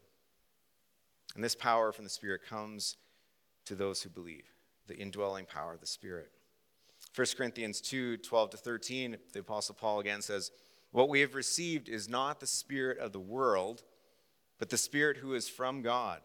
And 1.34 1.44
this 1.44 1.54
power 1.54 1.92
from 1.92 2.04
the 2.04 2.10
Spirit 2.10 2.40
comes 2.48 2.96
to 3.66 3.74
those 3.74 4.02
who 4.02 4.08
believe, 4.08 4.53
the 4.86 4.96
indwelling 4.96 5.46
power 5.46 5.74
of 5.74 5.80
the 5.80 5.86
Spirit. 5.86 6.30
1 7.14 7.26
Corinthians 7.36 7.80
2 7.80 8.18
12 8.18 8.50
to 8.50 8.56
13, 8.56 9.16
the 9.32 9.40
Apostle 9.40 9.74
Paul 9.74 10.00
again 10.00 10.22
says, 10.22 10.50
What 10.92 11.08
we 11.08 11.20
have 11.20 11.34
received 11.34 11.88
is 11.88 12.08
not 12.08 12.40
the 12.40 12.46
Spirit 12.46 12.98
of 12.98 13.12
the 13.12 13.20
world, 13.20 13.82
but 14.58 14.70
the 14.70 14.76
Spirit 14.76 15.18
who 15.18 15.34
is 15.34 15.48
from 15.48 15.82
God, 15.82 16.20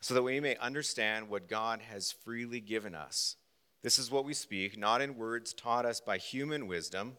so 0.00 0.14
that 0.14 0.22
we 0.22 0.40
may 0.40 0.56
understand 0.56 1.28
what 1.28 1.48
God 1.48 1.80
has 1.80 2.12
freely 2.12 2.60
given 2.60 2.94
us. 2.94 3.36
This 3.82 3.98
is 3.98 4.10
what 4.10 4.24
we 4.24 4.34
speak, 4.34 4.78
not 4.78 5.00
in 5.00 5.16
words 5.16 5.54
taught 5.54 5.86
us 5.86 6.00
by 6.00 6.18
human 6.18 6.66
wisdom, 6.66 7.16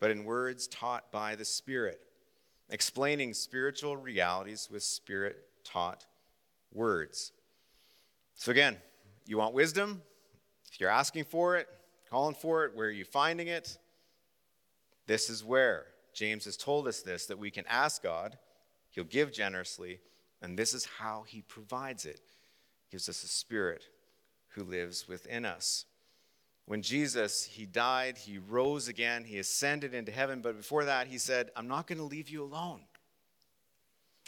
but 0.00 0.10
in 0.10 0.24
words 0.24 0.66
taught 0.66 1.12
by 1.12 1.36
the 1.36 1.44
Spirit 1.44 2.00
explaining 2.72 3.34
spiritual 3.34 3.96
realities 3.96 4.68
with 4.72 4.82
spirit 4.82 5.44
taught 5.62 6.06
words. 6.72 7.32
So, 8.34 8.50
again, 8.50 8.78
you 9.26 9.38
want 9.38 9.54
wisdom? 9.54 10.02
If 10.70 10.80
you're 10.80 10.90
asking 10.90 11.24
for 11.24 11.56
it, 11.56 11.68
calling 12.10 12.34
for 12.34 12.64
it, 12.64 12.74
where 12.74 12.88
are 12.88 12.90
you 12.90 13.04
finding 13.04 13.48
it? 13.48 13.78
This 15.06 15.28
is 15.28 15.44
where 15.44 15.86
James 16.14 16.44
has 16.44 16.56
told 16.56 16.86
us 16.86 17.02
this 17.02 17.26
that 17.26 17.38
we 17.38 17.50
can 17.50 17.64
ask 17.68 18.02
God, 18.02 18.38
He'll 18.90 19.04
give 19.04 19.32
generously, 19.32 20.00
and 20.40 20.58
this 20.58 20.74
is 20.74 20.86
how 20.98 21.24
He 21.26 21.42
provides 21.42 22.04
it. 22.04 22.20
He 22.82 22.96
gives 22.96 23.08
us 23.08 23.22
a 23.22 23.28
spirit 23.28 23.84
who 24.50 24.64
lives 24.64 25.08
within 25.08 25.44
us. 25.44 25.86
When 26.66 26.82
Jesus, 26.82 27.44
He 27.44 27.66
died, 27.66 28.18
He 28.18 28.38
rose 28.38 28.88
again, 28.88 29.24
He 29.24 29.38
ascended 29.38 29.94
into 29.94 30.12
heaven, 30.12 30.40
but 30.40 30.56
before 30.56 30.84
that, 30.84 31.06
He 31.06 31.18
said, 31.18 31.50
I'm 31.56 31.68
not 31.68 31.86
going 31.86 31.98
to 31.98 32.04
leave 32.04 32.28
you 32.28 32.42
alone. 32.42 32.80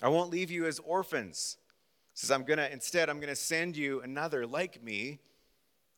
I 0.03 0.09
won't 0.09 0.31
leave 0.31 0.51
you 0.51 0.67
as 0.67 0.79
orphans. 0.81 1.57
Says, 2.15 2.31
I'm 2.31 2.45
going 2.45 2.59
to, 2.59 2.73
instead, 2.73 3.11
I'm 3.11 3.19
going 3.19 3.29
to 3.29 3.37
send 3.37 3.77
you 3.77 4.01
another 4.01 4.47
like 4.47 4.83
me 4.83 5.19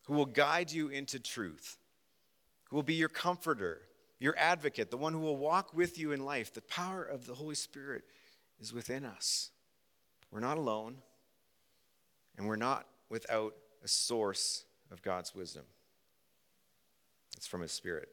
who 0.04 0.14
will 0.14 0.26
guide 0.26 0.73
you 0.73 0.88
into 0.88 1.20
truth, 1.20 1.76
who 2.70 2.76
will 2.76 2.82
be 2.82 2.94
your 2.94 3.11
comforter, 3.11 3.82
your 4.18 4.35
advocate, 4.38 4.90
the 4.90 4.96
one 4.96 5.12
who 5.12 5.20
will 5.20 5.37
walk 5.37 5.75
with 5.75 5.99
you 5.99 6.12
in 6.12 6.25
life. 6.25 6.54
The 6.54 6.62
power 6.62 7.04
of 7.04 7.26
the 7.26 7.35
Holy 7.35 7.54
Spirit 7.54 8.04
is 8.58 8.73
within 8.73 9.04
us. 9.04 9.50
We're 10.30 10.40
not 10.40 10.56
alone, 10.56 10.96
and 12.38 12.46
we're 12.46 12.56
not 12.56 12.87
without 13.11 13.54
a 13.85 13.88
source 13.88 14.64
of 14.90 15.02
God's 15.02 15.35
wisdom. 15.35 15.64
It's 17.37 17.46
from 17.46 17.61
His 17.61 17.73
Spirit. 17.73 18.08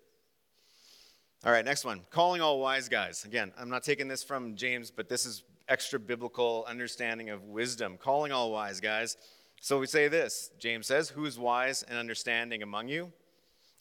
All 1.45 1.51
right, 1.51 1.63
next 1.63 1.86
one. 1.86 2.01
Calling 2.10 2.41
all 2.41 2.60
wise 2.60 2.89
guys. 2.89 3.25
Again, 3.25 3.51
I'm 3.57 3.69
not 3.69 3.83
taking 3.83 4.07
this 4.07 4.24
from 4.24 4.55
James, 4.55 4.91
but 4.91 5.10
this 5.10 5.25
is 5.25 5.43
extra 5.74 6.00
biblical 6.00 6.63
understanding 6.70 7.32
of 7.32 7.46
wisdom. 7.46 7.98
Calling 7.98 8.32
all 8.32 8.51
wise 8.51 8.80
guys. 8.80 9.18
So 9.60 9.80
we 9.80 9.88
say 9.88 10.08
this 10.08 10.51
James 10.60 10.86
says, 10.86 11.10
Who 11.10 11.25
is 11.25 11.39
wise 11.39 11.82
and 11.82 11.98
understanding 11.98 12.62
among 12.62 12.89
you? 12.89 13.12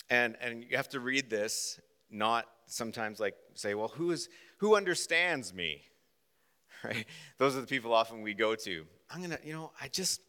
And, 0.09 0.37
and 0.41 0.65
you 0.65 0.79
have 0.79 0.89
to 0.91 1.01
read 1.01 1.29
this, 1.29 1.79
not 2.11 2.47
sometimes 2.65 3.21
like 3.21 3.35
say, 3.55 3.75
Well, 3.75 3.89
who, 3.89 4.11
is, 4.11 4.31
who 4.57 4.75
understands 4.75 5.55
me? 5.55 5.83
Right? 6.85 7.07
Those 7.39 7.55
are 7.55 7.61
the 7.61 7.69
people 7.69 7.95
often 7.95 8.23
we 8.23 8.35
go 8.35 8.57
to. 8.57 8.85
I'm 9.09 9.19
going 9.19 9.31
to, 9.31 9.39
you 9.45 9.53
know, 9.53 9.71
I 9.81 9.87
just, 9.87 10.21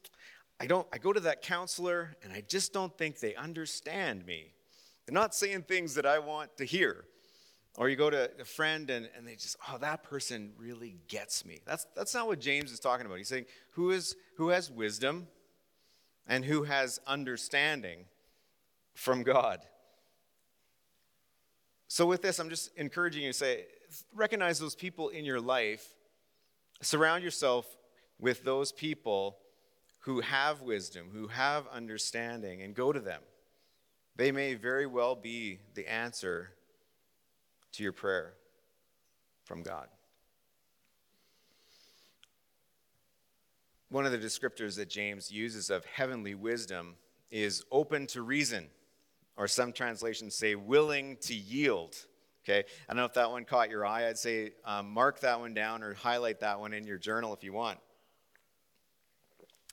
I 0.59 0.67
don't, 0.67 0.85
I 0.93 0.99
go 0.99 1.11
to 1.11 1.19
that 1.21 1.41
counselor 1.41 2.15
and 2.21 2.31
I 2.31 2.43
just 2.47 2.71
don't 2.71 2.95
think 2.95 3.19
they 3.19 3.33
understand 3.33 4.23
me. 4.27 4.53
They're 5.07 5.15
not 5.15 5.33
saying 5.33 5.63
things 5.63 5.95
that 5.95 6.05
I 6.05 6.19
want 6.19 6.55
to 6.57 6.65
hear. 6.65 7.05
Or 7.75 7.89
you 7.89 7.95
go 7.95 8.09
to 8.09 8.29
a 8.39 8.45
friend 8.45 8.89
and, 8.89 9.09
and 9.17 9.27
they 9.27 9.35
just, 9.35 9.57
oh, 9.67 9.77
that 9.79 10.03
person 10.03 10.51
really 10.57 10.97
gets 11.07 11.43
me. 11.43 11.59
That's, 11.65 11.87
that's 11.95 12.13
not 12.13 12.27
what 12.27 12.39
James 12.39 12.71
is 12.71 12.79
talking 12.79 13.05
about. 13.05 13.17
He's 13.17 13.27
saying, 13.27 13.45
who, 13.71 13.89
is, 13.89 14.15
who 14.37 14.49
has 14.49 14.69
wisdom 14.69 15.27
and 16.27 16.45
who 16.45 16.63
has 16.63 16.99
understanding 17.07 18.05
from 18.93 19.23
God? 19.23 19.61
So, 21.87 22.05
with 22.05 22.21
this, 22.23 22.39
I'm 22.39 22.49
just 22.49 22.75
encouraging 22.75 23.23
you 23.23 23.29
to 23.29 23.37
say, 23.37 23.65
recognize 24.15 24.57
those 24.57 24.73
people 24.73 25.09
in 25.09 25.25
your 25.25 25.39
life. 25.39 25.87
Surround 26.81 27.23
yourself 27.23 27.67
with 28.19 28.43
those 28.43 28.71
people 28.71 29.37
who 29.99 30.21
have 30.21 30.61
wisdom, 30.61 31.09
who 31.13 31.27
have 31.27 31.67
understanding, 31.67 32.61
and 32.61 32.73
go 32.73 32.91
to 32.91 32.99
them. 32.99 33.21
They 34.15 34.31
may 34.31 34.55
very 34.55 34.85
well 34.85 35.15
be 35.15 35.59
the 35.75 35.87
answer 35.87 36.51
to 37.73 37.83
your 37.83 37.91
prayer 37.91 38.33
from 39.43 39.63
God. 39.63 39.87
One 43.89 44.05
of 44.05 44.11
the 44.11 44.17
descriptors 44.17 44.75
that 44.77 44.89
James 44.89 45.31
uses 45.31 45.69
of 45.69 45.85
heavenly 45.85 46.33
wisdom 46.33 46.95
is 47.29 47.63
open 47.71 48.07
to 48.07 48.21
reason, 48.21 48.67
or 49.37 49.47
some 49.47 49.71
translations 49.71 50.35
say 50.35 50.55
willing 50.55 51.17
to 51.21 51.35
yield. 51.35 51.95
Okay, 52.43 52.59
I 52.59 52.93
don't 52.93 52.97
know 52.97 53.05
if 53.05 53.13
that 53.13 53.29
one 53.29 53.45
caught 53.45 53.69
your 53.69 53.85
eye. 53.85 54.07
I'd 54.07 54.17
say 54.17 54.51
um, 54.65 54.91
mark 54.91 55.19
that 55.21 55.39
one 55.39 55.53
down 55.53 55.83
or 55.83 55.93
highlight 55.93 56.39
that 56.41 56.59
one 56.59 56.73
in 56.73 56.85
your 56.85 56.97
journal 56.97 57.33
if 57.33 57.43
you 57.43 57.53
want. 57.53 57.79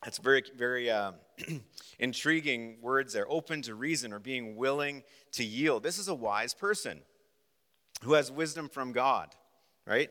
That's 0.05 0.18
very, 0.18 0.44
very 0.57 0.90
uh, 0.90 1.12
intriguing 1.98 2.79
words 2.81 3.12
there. 3.12 3.27
Open 3.29 3.61
to 3.62 3.74
reason 3.74 4.12
or 4.12 4.18
being 4.18 4.57
willing 4.57 5.03
to 5.33 5.44
yield. 5.44 5.83
This 5.83 5.98
is 5.98 6.09
a 6.09 6.14
wise 6.14 6.55
person 6.55 7.01
who 8.02 8.14
has 8.14 8.30
wisdom 8.30 8.68
from 8.68 8.92
God, 8.92 9.34
right? 9.86 10.10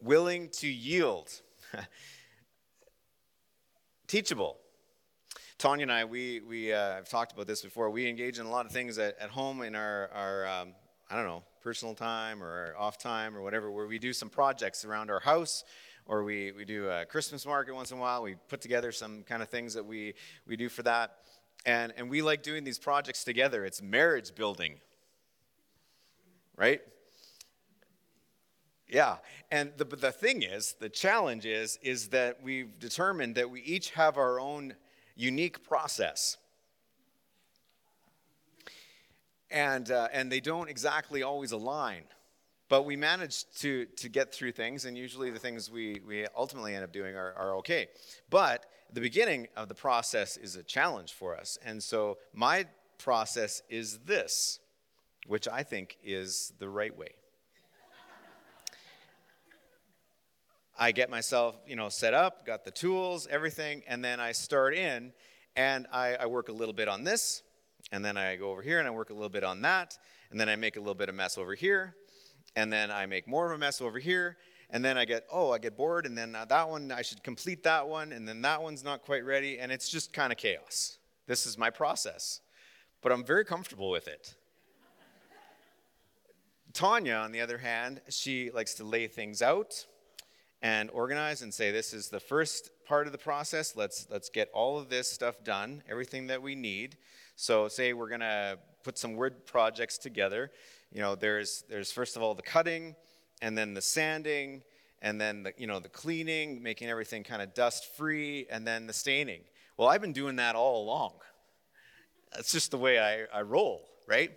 Willing 0.00 0.48
to 0.54 0.68
yield. 0.68 1.30
Teachable. 4.06 4.56
Tanya 5.58 5.82
and 5.82 5.92
I, 5.92 6.04
we, 6.06 6.40
we 6.40 6.72
uh, 6.72 6.94
have 6.94 7.08
talked 7.08 7.32
about 7.32 7.46
this 7.46 7.60
before. 7.60 7.90
We 7.90 8.08
engage 8.08 8.38
in 8.38 8.46
a 8.46 8.50
lot 8.50 8.64
of 8.64 8.72
things 8.72 8.98
at, 8.98 9.18
at 9.18 9.28
home 9.28 9.60
in 9.62 9.74
our, 9.74 10.08
our 10.14 10.46
um, 10.46 10.74
I 11.10 11.16
don't 11.16 11.26
know, 11.26 11.42
personal 11.62 11.94
time 11.94 12.42
or 12.42 12.74
off 12.78 12.96
time 12.96 13.36
or 13.36 13.42
whatever, 13.42 13.70
where 13.70 13.86
we 13.86 13.98
do 13.98 14.14
some 14.14 14.30
projects 14.30 14.84
around 14.84 15.10
our 15.10 15.20
house 15.20 15.64
or 16.06 16.24
we, 16.24 16.50
we 16.52 16.64
do 16.64 16.88
a 16.88 17.04
Christmas 17.04 17.44
market 17.44 17.74
once 17.74 17.92
in 17.92 17.98
a 17.98 18.00
while. 18.00 18.22
We 18.22 18.36
put 18.48 18.62
together 18.62 18.90
some 18.90 19.22
kind 19.22 19.42
of 19.42 19.50
things 19.50 19.74
that 19.74 19.84
we, 19.84 20.14
we 20.46 20.56
do 20.56 20.70
for 20.70 20.82
that. 20.84 21.16
And, 21.66 21.92
and 21.96 22.08
we 22.08 22.22
like 22.22 22.42
doing 22.42 22.64
these 22.64 22.78
projects 22.78 23.22
together. 23.22 23.66
It's 23.66 23.82
marriage 23.82 24.34
building 24.34 24.80
right? 26.60 26.82
Yeah, 28.86 29.16
and 29.50 29.72
the, 29.78 29.84
the 29.84 30.12
thing 30.12 30.42
is, 30.42 30.74
the 30.78 30.90
challenge 30.90 31.46
is, 31.46 31.78
is 31.80 32.08
that 32.08 32.42
we've 32.42 32.78
determined 32.78 33.36
that 33.36 33.48
we 33.48 33.62
each 33.62 33.90
have 33.92 34.18
our 34.18 34.38
own 34.38 34.74
unique 35.16 35.66
process. 35.66 36.36
And, 39.50 39.90
uh, 39.90 40.08
and 40.12 40.30
they 40.30 40.40
don't 40.40 40.68
exactly 40.68 41.22
always 41.22 41.52
align. 41.52 42.02
But 42.68 42.84
we 42.84 42.94
manage 42.94 43.50
to, 43.60 43.86
to 43.96 44.08
get 44.08 44.32
through 44.32 44.52
things, 44.52 44.84
and 44.84 44.98
usually 44.98 45.30
the 45.30 45.38
things 45.38 45.70
we, 45.70 46.00
we 46.06 46.26
ultimately 46.36 46.74
end 46.74 46.84
up 46.84 46.92
doing 46.92 47.16
are, 47.16 47.32
are 47.34 47.56
okay. 47.56 47.88
But 48.28 48.66
the 48.92 49.00
beginning 49.00 49.48
of 49.56 49.68
the 49.68 49.74
process 49.74 50.36
is 50.36 50.56
a 50.56 50.62
challenge 50.62 51.14
for 51.14 51.36
us. 51.36 51.58
And 51.64 51.82
so 51.82 52.18
my 52.34 52.66
process 52.98 53.62
is 53.70 54.00
this 54.00 54.60
which 55.26 55.48
I 55.48 55.62
think 55.62 55.98
is 56.04 56.52
the 56.58 56.68
right 56.68 56.96
way. 56.96 57.14
I 60.78 60.92
get 60.92 61.10
myself, 61.10 61.56
you 61.66 61.76
know, 61.76 61.90
set 61.90 62.14
up, 62.14 62.46
got 62.46 62.64
the 62.64 62.70
tools, 62.70 63.26
everything, 63.30 63.82
and 63.86 64.02
then 64.02 64.18
I 64.18 64.32
start 64.32 64.74
in 64.74 65.12
and 65.54 65.86
I, 65.92 66.14
I, 66.14 66.26
work 66.26 66.48
a 66.48 66.52
little 66.52 66.72
bit 66.72 66.88
on 66.88 67.04
this, 67.04 67.42
and 67.92 68.02
then 68.02 68.16
I 68.16 68.36
go 68.36 68.50
over 68.50 68.62
here 68.62 68.78
and 68.78 68.88
I 68.88 68.90
work 68.90 69.10
a 69.10 69.12
little 69.12 69.28
bit 69.28 69.44
on 69.44 69.60
that, 69.62 69.98
and 70.30 70.40
then 70.40 70.48
I 70.48 70.56
make 70.56 70.76
a 70.76 70.78
little 70.78 70.94
bit 70.94 71.10
of 71.10 71.14
mess 71.14 71.36
over 71.36 71.54
here, 71.54 71.96
and 72.56 72.72
then 72.72 72.90
I 72.90 73.04
make 73.04 73.28
more 73.28 73.46
of 73.46 73.52
a 73.52 73.58
mess 73.58 73.82
over 73.82 73.98
here, 73.98 74.38
and 74.70 74.82
then 74.82 74.96
I 74.96 75.04
get, 75.04 75.26
oh, 75.30 75.50
I 75.50 75.58
get 75.58 75.76
bored, 75.76 76.06
and 76.06 76.16
then 76.16 76.34
uh, 76.34 76.46
that 76.46 76.68
one, 76.68 76.92
I 76.92 77.02
should 77.02 77.22
complete 77.22 77.62
that 77.64 77.86
one, 77.86 78.12
and 78.12 78.26
then 78.26 78.40
that 78.42 78.62
one's 78.62 78.82
not 78.82 79.02
quite 79.02 79.24
ready, 79.24 79.58
and 79.58 79.70
it's 79.70 79.90
just 79.90 80.14
kind 80.14 80.32
of 80.32 80.38
chaos. 80.38 80.96
This 81.26 81.44
is 81.44 81.58
my 81.58 81.68
process, 81.68 82.40
but 83.02 83.12
I'm 83.12 83.24
very 83.24 83.44
comfortable 83.44 83.90
with 83.90 84.08
it. 84.08 84.34
Tanya, 86.72 87.14
on 87.14 87.32
the 87.32 87.40
other 87.40 87.58
hand, 87.58 88.00
she 88.08 88.50
likes 88.50 88.74
to 88.74 88.84
lay 88.84 89.06
things 89.06 89.42
out 89.42 89.86
and 90.62 90.90
organize 90.90 91.42
and 91.42 91.52
say, 91.52 91.70
this 91.70 91.92
is 91.92 92.08
the 92.08 92.20
first 92.20 92.70
part 92.86 93.06
of 93.06 93.12
the 93.12 93.18
process. 93.18 93.74
Let's, 93.76 94.06
let's 94.10 94.28
get 94.28 94.50
all 94.52 94.78
of 94.78 94.88
this 94.88 95.10
stuff 95.10 95.42
done, 95.42 95.82
everything 95.88 96.26
that 96.28 96.42
we 96.42 96.54
need. 96.54 96.96
So, 97.36 97.68
say 97.68 97.92
we're 97.92 98.08
going 98.08 98.20
to 98.20 98.58
put 98.84 98.98
some 98.98 99.14
word 99.14 99.46
projects 99.46 99.96
together. 99.96 100.50
You 100.92 101.00
know, 101.00 101.14
there's, 101.14 101.64
there's 101.68 101.90
first 101.90 102.16
of 102.16 102.22
all 102.22 102.34
the 102.34 102.42
cutting, 102.42 102.94
and 103.40 103.56
then 103.56 103.74
the 103.74 103.80
sanding, 103.80 104.62
and 105.00 105.20
then 105.20 105.44
the, 105.44 105.54
you 105.56 105.66
know, 105.66 105.80
the 105.80 105.88
cleaning, 105.88 106.62
making 106.62 106.88
everything 106.88 107.24
kind 107.24 107.40
of 107.40 107.54
dust 107.54 107.96
free, 107.96 108.46
and 108.50 108.66
then 108.66 108.86
the 108.86 108.92
staining. 108.92 109.40
Well, 109.76 109.88
I've 109.88 110.02
been 110.02 110.12
doing 110.12 110.36
that 110.36 110.56
all 110.56 110.82
along. 110.84 111.14
That's 112.34 112.52
just 112.52 112.70
the 112.70 112.78
way 112.78 112.98
I, 112.98 113.38
I 113.38 113.42
roll, 113.42 113.88
right? 114.06 114.30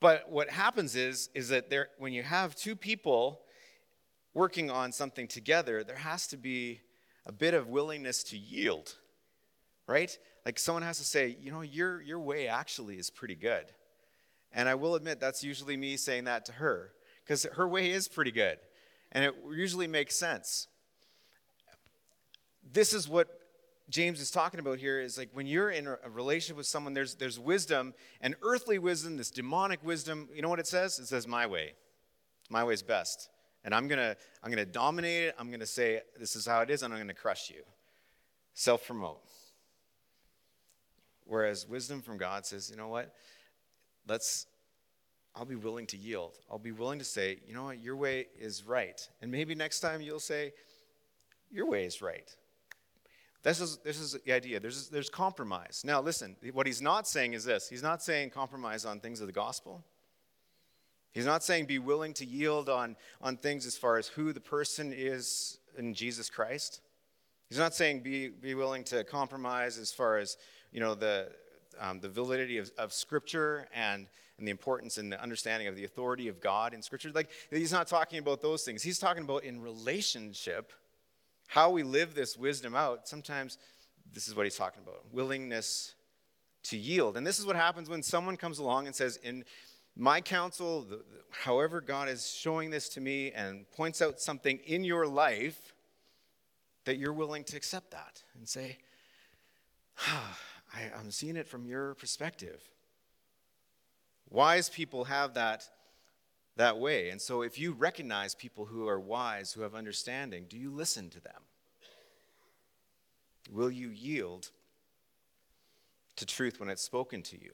But 0.00 0.30
what 0.30 0.48
happens 0.48 0.96
is, 0.96 1.28
is 1.34 1.50
that 1.50 1.68
there, 1.68 1.88
when 1.98 2.12
you 2.12 2.22
have 2.22 2.56
two 2.56 2.74
people 2.74 3.42
working 4.32 4.70
on 4.70 4.92
something 4.92 5.28
together, 5.28 5.84
there 5.84 5.96
has 5.96 6.26
to 6.28 6.36
be 6.36 6.80
a 7.26 7.32
bit 7.32 7.52
of 7.52 7.68
willingness 7.68 8.22
to 8.24 8.38
yield, 8.38 8.96
right? 9.86 10.16
Like 10.46 10.58
someone 10.58 10.82
has 10.82 10.98
to 10.98 11.04
say, 11.04 11.36
you 11.38 11.50
know, 11.50 11.60
your, 11.60 12.00
your 12.00 12.18
way 12.18 12.48
actually 12.48 12.96
is 12.96 13.10
pretty 13.10 13.34
good. 13.34 13.66
And 14.52 14.68
I 14.68 14.74
will 14.74 14.94
admit 14.94 15.20
that's 15.20 15.44
usually 15.44 15.76
me 15.76 15.96
saying 15.96 16.24
that 16.24 16.46
to 16.46 16.52
her, 16.52 16.92
because 17.22 17.44
her 17.52 17.68
way 17.68 17.90
is 17.90 18.08
pretty 18.08 18.32
good. 18.32 18.58
And 19.12 19.24
it 19.24 19.34
usually 19.52 19.86
makes 19.86 20.16
sense. 20.16 20.66
This 22.72 22.94
is 22.94 23.08
what 23.08 23.39
James 23.90 24.20
is 24.20 24.30
talking 24.30 24.60
about 24.60 24.78
here 24.78 25.00
is 25.00 25.18
like 25.18 25.30
when 25.32 25.46
you're 25.46 25.70
in 25.70 25.86
a 25.86 26.10
relationship 26.10 26.56
with 26.56 26.66
someone, 26.66 26.94
there's, 26.94 27.16
there's 27.16 27.38
wisdom 27.38 27.92
and 28.20 28.36
earthly 28.42 28.78
wisdom, 28.78 29.16
this 29.16 29.30
demonic 29.30 29.84
wisdom. 29.84 30.28
You 30.32 30.42
know 30.42 30.48
what 30.48 30.60
it 30.60 30.66
says? 30.68 30.98
It 30.98 31.06
says, 31.06 31.26
My 31.26 31.46
way. 31.46 31.74
My 32.48 32.64
way 32.64 32.74
is 32.74 32.82
best. 32.82 33.28
And 33.64 33.74
I'm 33.74 33.88
going 33.88 33.98
to 33.98 34.16
I'm 34.42 34.52
to 34.52 34.64
dominate 34.64 35.24
it. 35.24 35.34
I'm 35.38 35.48
going 35.48 35.60
to 35.60 35.66
say, 35.66 36.00
This 36.18 36.36
is 36.36 36.46
how 36.46 36.60
it 36.60 36.70
is, 36.70 36.82
and 36.82 36.94
I'm 36.94 36.98
going 36.98 37.08
to 37.08 37.14
crush 37.14 37.50
you. 37.50 37.62
Self 38.54 38.86
promote. 38.86 39.20
Whereas 41.24 41.68
wisdom 41.68 42.00
from 42.00 42.16
God 42.16 42.46
says, 42.46 42.70
You 42.70 42.76
know 42.76 42.88
what? 42.88 43.12
Let's, 44.06 44.46
I'll 45.34 45.44
be 45.44 45.56
willing 45.56 45.86
to 45.88 45.96
yield. 45.96 46.38
I'll 46.50 46.58
be 46.58 46.72
willing 46.72 46.98
to 47.00 47.04
say, 47.04 47.38
you 47.46 47.54
know 47.54 47.64
what, 47.64 47.80
your 47.80 47.96
way 47.96 48.26
is 48.38 48.64
right. 48.64 49.00
And 49.20 49.30
maybe 49.30 49.54
next 49.54 49.80
time 49.80 50.00
you'll 50.00 50.20
say, 50.20 50.52
your 51.50 51.66
way 51.66 51.84
is 51.84 52.00
right. 52.00 52.34
This 53.42 53.60
is, 53.60 53.78
this 53.78 53.98
is 53.98 54.18
the 54.24 54.32
idea. 54.32 54.60
There's, 54.60 54.88
there's 54.88 55.08
compromise. 55.08 55.82
Now, 55.84 56.00
listen, 56.02 56.36
what 56.52 56.66
he's 56.66 56.82
not 56.82 57.08
saying 57.08 57.32
is 57.32 57.44
this 57.44 57.68
he's 57.68 57.82
not 57.82 58.02
saying 58.02 58.30
compromise 58.30 58.84
on 58.84 59.00
things 59.00 59.20
of 59.20 59.26
the 59.26 59.32
gospel. 59.32 59.84
He's 61.12 61.26
not 61.26 61.42
saying 61.42 61.64
be 61.66 61.78
willing 61.78 62.12
to 62.14 62.26
yield 62.26 62.68
on, 62.68 62.96
on 63.20 63.36
things 63.36 63.66
as 63.66 63.76
far 63.76 63.98
as 63.98 64.08
who 64.08 64.32
the 64.32 64.40
person 64.40 64.92
is 64.94 65.58
in 65.76 65.94
Jesus 65.94 66.30
Christ. 66.30 66.80
He's 67.48 67.58
not 67.58 67.74
saying 67.74 68.00
be, 68.00 68.28
be 68.28 68.54
willing 68.54 68.84
to 68.84 69.02
compromise 69.02 69.76
as 69.76 69.90
far 69.90 70.18
as 70.18 70.36
you 70.70 70.78
know 70.78 70.94
the, 70.94 71.32
um, 71.80 71.98
the 71.98 72.08
validity 72.08 72.58
of, 72.58 72.70
of 72.78 72.92
Scripture 72.92 73.66
and, 73.74 74.06
and 74.38 74.46
the 74.46 74.52
importance 74.52 74.98
and 74.98 75.10
the 75.10 75.20
understanding 75.20 75.66
of 75.66 75.74
the 75.74 75.84
authority 75.84 76.28
of 76.28 76.40
God 76.40 76.74
in 76.74 76.82
Scripture. 76.82 77.10
Like 77.12 77.30
he's 77.50 77.72
not 77.72 77.88
talking 77.88 78.18
about 78.18 78.40
those 78.40 78.64
things. 78.64 78.82
He's 78.82 78.98
talking 78.98 79.24
about 79.24 79.42
in 79.44 79.60
relationship 79.60 80.72
how 81.50 81.68
we 81.68 81.82
live 81.82 82.14
this 82.14 82.36
wisdom 82.36 82.76
out, 82.76 83.08
sometimes 83.08 83.58
this 84.14 84.28
is 84.28 84.36
what 84.36 84.46
he's 84.46 84.54
talking 84.54 84.84
about 84.86 85.02
willingness 85.12 85.96
to 86.62 86.76
yield. 86.76 87.16
And 87.16 87.26
this 87.26 87.40
is 87.40 87.46
what 87.46 87.56
happens 87.56 87.88
when 87.88 88.04
someone 88.04 88.36
comes 88.36 88.60
along 88.60 88.86
and 88.86 88.94
says, 88.94 89.16
In 89.16 89.44
my 89.96 90.20
counsel, 90.20 90.86
however 91.30 91.80
God 91.80 92.08
is 92.08 92.30
showing 92.30 92.70
this 92.70 92.88
to 92.90 93.00
me 93.00 93.32
and 93.32 93.68
points 93.72 94.00
out 94.00 94.20
something 94.20 94.60
in 94.64 94.84
your 94.84 95.08
life, 95.08 95.74
that 96.84 96.98
you're 96.98 97.12
willing 97.12 97.42
to 97.44 97.56
accept 97.56 97.90
that 97.90 98.22
and 98.36 98.48
say, 98.48 98.78
I, 100.06 100.82
I'm 100.96 101.10
seeing 101.10 101.34
it 101.34 101.48
from 101.48 101.66
your 101.66 101.96
perspective. 101.96 102.62
Wise 104.28 104.68
people 104.68 105.02
have 105.02 105.34
that 105.34 105.68
that 106.60 106.78
way. 106.78 107.08
And 107.08 107.20
so, 107.20 107.40
if 107.40 107.58
you 107.58 107.72
recognize 107.72 108.34
people 108.34 108.66
who 108.66 108.86
are 108.86 109.00
wise, 109.00 109.52
who 109.52 109.62
have 109.62 109.74
understanding, 109.74 110.44
do 110.46 110.58
you 110.58 110.70
listen 110.70 111.08
to 111.08 111.20
them? 111.20 111.42
Will 113.50 113.70
you 113.70 113.88
yield 113.88 114.50
to 116.16 116.26
truth 116.26 116.60
when 116.60 116.68
it's 116.68 116.82
spoken 116.82 117.22
to 117.22 117.40
you? 117.40 117.52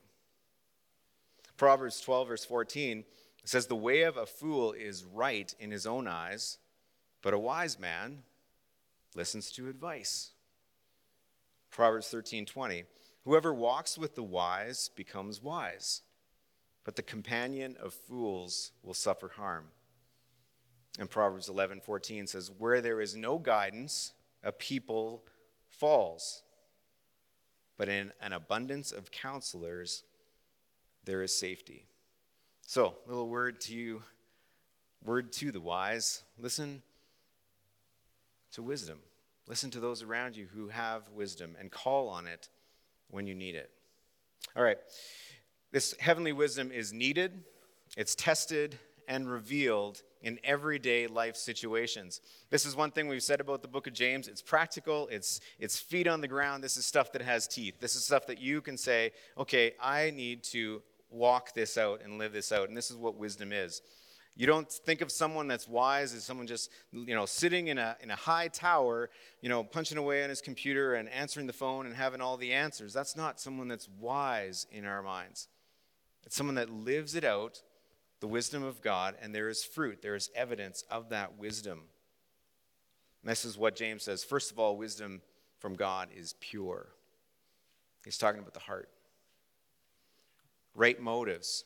Proverbs 1.57 2.01
12, 2.01 2.29
verse 2.29 2.45
14 2.45 3.05
says, 3.45 3.69
The 3.69 3.77
way 3.77 4.03
of 4.03 4.17
a 4.17 4.27
fool 4.27 4.73
is 4.73 5.05
right 5.05 5.55
in 5.61 5.71
his 5.71 5.87
own 5.87 6.09
eyes, 6.09 6.59
but 7.23 7.33
a 7.33 7.39
wise 7.39 7.79
man 7.79 8.25
listens 9.15 9.53
to 9.53 9.69
advice. 9.69 10.33
Proverbs 11.71 12.09
13, 12.09 12.45
20. 12.45 12.83
Whoever 13.25 13.55
walks 13.55 13.97
with 13.97 14.17
the 14.17 14.25
wise 14.25 14.91
becomes 14.97 15.41
wise 15.41 16.03
but 16.87 16.95
the 16.95 17.03
companion 17.03 17.77
of 17.81 17.93
fools 17.93 18.71
will 18.85 18.95
suffer 18.95 19.29
harm. 19.29 19.73
And 21.01 21.11
Proverbs 21.11 21.49
11:14 21.49 22.29
says, 22.29 22.49
"Where 22.49 22.81
there 22.81 23.01
is 23.01 23.17
no 23.17 23.41
guidance, 23.41 24.13
a 24.45 24.53
people 24.53 25.27
falls, 25.69 26.45
but 27.77 27.89
in 27.89 28.13
an 28.21 28.33
abundance 28.33 28.93
of 28.93 29.11
counselors 29.11 30.05
there 31.03 31.23
is 31.23 31.37
safety." 31.37 31.89
So, 32.63 33.03
little 33.05 33.29
word 33.29 33.61
to 33.63 33.75
you, 33.75 34.05
word 35.03 35.33
to 35.35 35.51
the 35.51 35.61
wise. 35.61 36.23
Listen 36.39 36.85
to 38.53 38.63
wisdom. 38.63 39.03
Listen 39.49 39.73
to 39.73 39.81
those 39.81 40.03
around 40.03 40.37
you 40.37 40.47
who 40.47 40.69
have 40.69 41.09
wisdom 41.09 41.57
and 41.57 41.73
call 41.73 42.09
on 42.09 42.29
it 42.29 42.49
when 43.09 43.27
you 43.27 43.35
need 43.35 43.57
it. 43.57 43.77
All 44.55 44.63
right. 44.63 44.79
This 45.77 45.95
heavenly 45.99 46.33
wisdom 46.33 46.73
is 46.73 46.95
needed, 46.95 47.45
it's 47.99 48.15
tested, 48.15 48.79
and 49.09 49.31
revealed 49.31 50.01
in 50.23 50.39
everyday 50.43 51.07
life 51.07 51.37
situations. 51.37 52.23
This 52.49 52.65
is 52.65 52.75
one 52.75 52.91
thing 52.91 53.09
we've 53.09 53.23
said 53.23 53.43
about 53.43 53.61
the 53.61 53.69
book 53.69 53.87
of 53.87 53.93
James. 53.93 54.27
It's 54.27 54.41
practical, 54.41 55.07
it's, 55.09 55.39
it's 55.59 55.79
feet 55.79 56.09
on 56.09 56.23
the 56.23 56.29
ground. 56.29 56.65
This 56.65 56.79
is 56.79 56.87
stuff 56.87 57.13
that 57.13 57.21
has 57.21 57.47
teeth. 57.47 57.79
This 57.79 57.95
is 57.95 58.07
stuff 58.07 58.27
that 58.29 58.41
you 58.41 58.63
can 58.63 58.79
say, 58.79 59.13
okay, 59.37 59.75
I 59.79 60.13
need 60.13 60.45
to 60.45 60.81
walk 61.11 61.53
this 61.53 61.77
out 61.77 62.01
and 62.03 62.17
live 62.17 62.33
this 62.33 62.53
out. 62.53 62.69
And 62.69 62.75
this 62.75 62.91
is 62.91 62.97
what 62.97 63.17
wisdom 63.17 63.53
is. 63.53 63.83
You 64.35 64.47
don't 64.47 64.73
think 64.73 65.03
of 65.03 65.13
someone 65.13 65.47
that's 65.47 65.69
wise 65.69 66.15
as 66.15 66.25
someone 66.25 66.47
just, 66.47 66.71
you 66.91 67.15
know, 67.15 67.27
sitting 67.27 67.69
in 67.69 67.77
a, 67.77 67.99
in 68.01 68.11
a 68.11 68.17
high 68.17 68.49
tower, 68.49 69.11
you 69.43 69.51
know, 69.51 69.63
punching 69.63 69.99
away 69.99 70.25
on 70.25 70.31
his 70.31 70.41
computer 70.41 70.95
and 70.95 71.07
answering 71.11 71.47
the 71.47 71.53
phone 71.53 71.85
and 71.85 71.95
having 71.95 72.23
all 72.23 72.39
the 72.39 72.55
answers. 72.55 72.95
That's 72.95 73.15
not 73.15 73.39
someone 73.39 73.69
that's 73.69 73.91
wise 74.01 74.67
in 74.73 74.87
our 74.87 75.03
minds. 75.03 75.49
It's 76.27 76.37
someone 76.37 76.57
that 76.57 76.71
lives 76.71 77.15
it 77.15 77.25
out, 77.25 77.63
the 78.21 78.27
wisdom 78.27 78.65
of 78.65 78.83
God, 78.83 79.15
and 79.23 79.35
there 79.35 79.49
is 79.49 79.65
fruit, 79.65 80.03
there 80.03 80.17
is 80.17 80.31
evidence 80.35 80.83
of 80.91 81.09
that 81.11 81.39
wisdom. 81.39 81.83
And 83.23 83.31
this 83.31 83.45
is 83.45 83.57
what 83.57 83.77
James 83.77 84.03
says. 84.03 84.25
First 84.25 84.51
of 84.51 84.59
all, 84.59 84.77
wisdom 84.77 85.23
from 85.59 85.75
God 85.75 86.09
is 86.15 86.35
pure. 86.41 86.89
He's 88.05 88.19
talking 88.19 88.41
about 88.41 88.55
the 88.55 88.61
heart. 88.61 88.89
Right 90.75 91.01
motives. 91.01 91.65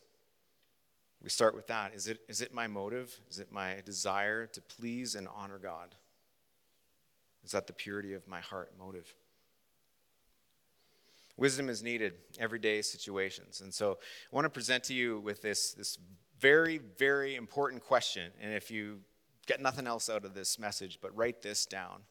We 1.22 1.28
start 1.28 1.54
with 1.54 1.66
that. 1.66 1.94
Is 1.94 2.06
it, 2.06 2.20
is 2.28 2.40
it 2.40 2.54
my 2.54 2.66
motive? 2.66 3.18
Is 3.28 3.40
it 3.40 3.52
my 3.52 3.76
desire 3.84 4.46
to 4.46 4.60
please 4.60 5.14
and 5.14 5.28
honor 5.34 5.58
God? 5.58 5.94
Is 7.44 7.52
that 7.52 7.66
the 7.66 7.72
purity 7.72 8.14
of 8.14 8.26
my 8.28 8.40
heart 8.40 8.72
motive? 8.78 9.14
Wisdom 11.40 11.70
is 11.70 11.82
needed 11.82 12.12
everyday 12.38 12.82
situations. 12.82 13.62
And 13.62 13.72
so 13.72 13.92
I 14.30 14.36
want 14.36 14.44
to 14.44 14.50
present 14.50 14.84
to 14.84 14.94
you 14.94 15.20
with 15.20 15.40
this, 15.40 15.72
this 15.72 15.96
very, 16.38 16.78
very 16.98 17.34
important 17.34 17.82
question. 17.82 18.30
And 18.42 18.52
if 18.52 18.70
you 18.70 18.98
get 19.46 19.58
nothing 19.58 19.86
else 19.86 20.10
out 20.10 20.26
of 20.26 20.34
this 20.34 20.58
message, 20.58 20.98
but 21.00 21.16
write 21.16 21.40
this 21.40 21.64
down, 21.64 22.02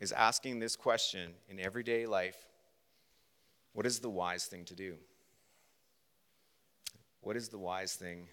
is 0.00 0.10
asking 0.10 0.58
this 0.58 0.74
question 0.74 1.34
in 1.48 1.60
everyday 1.60 2.04
life 2.04 2.48
what 3.72 3.86
is 3.86 4.00
the 4.00 4.10
wise 4.10 4.46
thing 4.46 4.64
to 4.64 4.74
do? 4.74 4.96
What 7.20 7.36
is 7.36 7.50
the 7.50 7.58
wise 7.58 7.94
thing 7.94 8.26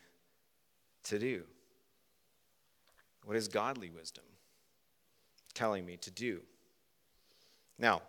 to 1.03 1.19
do? 1.19 1.43
What 3.23 3.37
is 3.37 3.47
godly 3.47 3.91
wisdom 3.91 4.25
telling 5.53 5.85
me 5.85 5.95
to 5.97 6.09
do? 6.09 6.41
Now, 7.77 8.01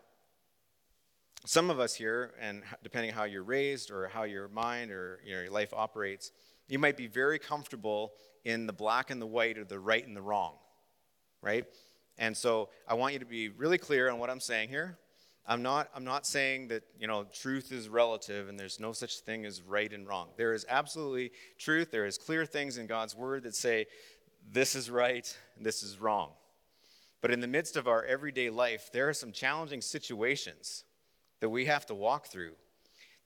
some 1.47 1.71
of 1.71 1.81
us 1.81 1.95
here, 1.95 2.33
and 2.41 2.63
depending 2.83 3.13
how 3.13 3.25
you're 3.25 3.43
raised 3.43 3.91
or 3.91 4.09
how 4.09 4.25
your 4.25 4.49
mind 4.49 4.91
or 4.91 5.21
you 5.25 5.35
know, 5.35 5.43
your 5.43 5.51
life 5.51 5.73
operates, 5.75 6.33
you 6.69 6.79
might 6.79 6.97
be 6.97 7.07
very 7.07 7.39
comfortable 7.39 8.13
in 8.45 8.67
the 8.67 8.73
black 8.73 9.11
and 9.11 9.21
the 9.21 9.27
white 9.27 9.59
or 9.59 9.65
the 9.65 9.79
right 9.79 10.07
and 10.07 10.17
the 10.17 10.23
wrong, 10.23 10.55
right? 11.43 11.65
And 12.19 12.37
so 12.37 12.69
I 12.87 12.95
want 12.95 13.15
you 13.15 13.19
to 13.21 13.27
be 13.27 13.49
really 13.49 13.79
clear 13.79 14.11
on 14.11 14.19
what 14.19 14.31
I'm 14.31 14.41
saying 14.41 14.69
here. 14.69 14.99
I'm 15.47 15.63
not, 15.63 15.89
I'm 15.95 16.05
not 16.05 16.27
saying 16.27 16.69
that 16.69 16.83
you 16.99 17.07
know 17.07 17.25
truth 17.33 17.73
is 17.73 17.89
relative 17.89 18.49
and 18.49 18.61
there's 18.61 18.79
no 18.79 18.93
such 18.93 19.21
thing 19.21 19.47
as 19.47 19.63
right 19.63 19.93
and 19.93 20.07
wrong. 20.07 20.29
There 20.37 20.53
is 20.53 20.67
absolutely 20.69 21.33
truth. 21.59 21.91
There 21.91 22.05
is 22.05 22.19
clear 22.19 22.45
things 22.45 22.77
in 22.77 22.87
God's 22.87 23.17
word 23.17 23.45
that 23.45 23.57
say 23.57 23.87
this 24.53 24.75
is 24.75 24.91
right, 24.91 25.37
this 25.59 25.83
is 25.83 25.99
wrong. 25.99 26.31
But 27.23 27.31
in 27.31 27.41
the 27.41 27.47
midst 27.47 27.77
of 27.77 27.89
our 27.89 28.05
everyday 28.05 28.51
life, 28.51 28.91
there 28.93 29.09
are 29.09 29.15
some 29.15 29.33
challenging 29.33 29.81
situations 29.81 30.85
that 31.41 31.49
we 31.49 31.67
have 31.67 31.87
to 31.87 31.95
walk 31.95 32.27
through. 32.29 32.53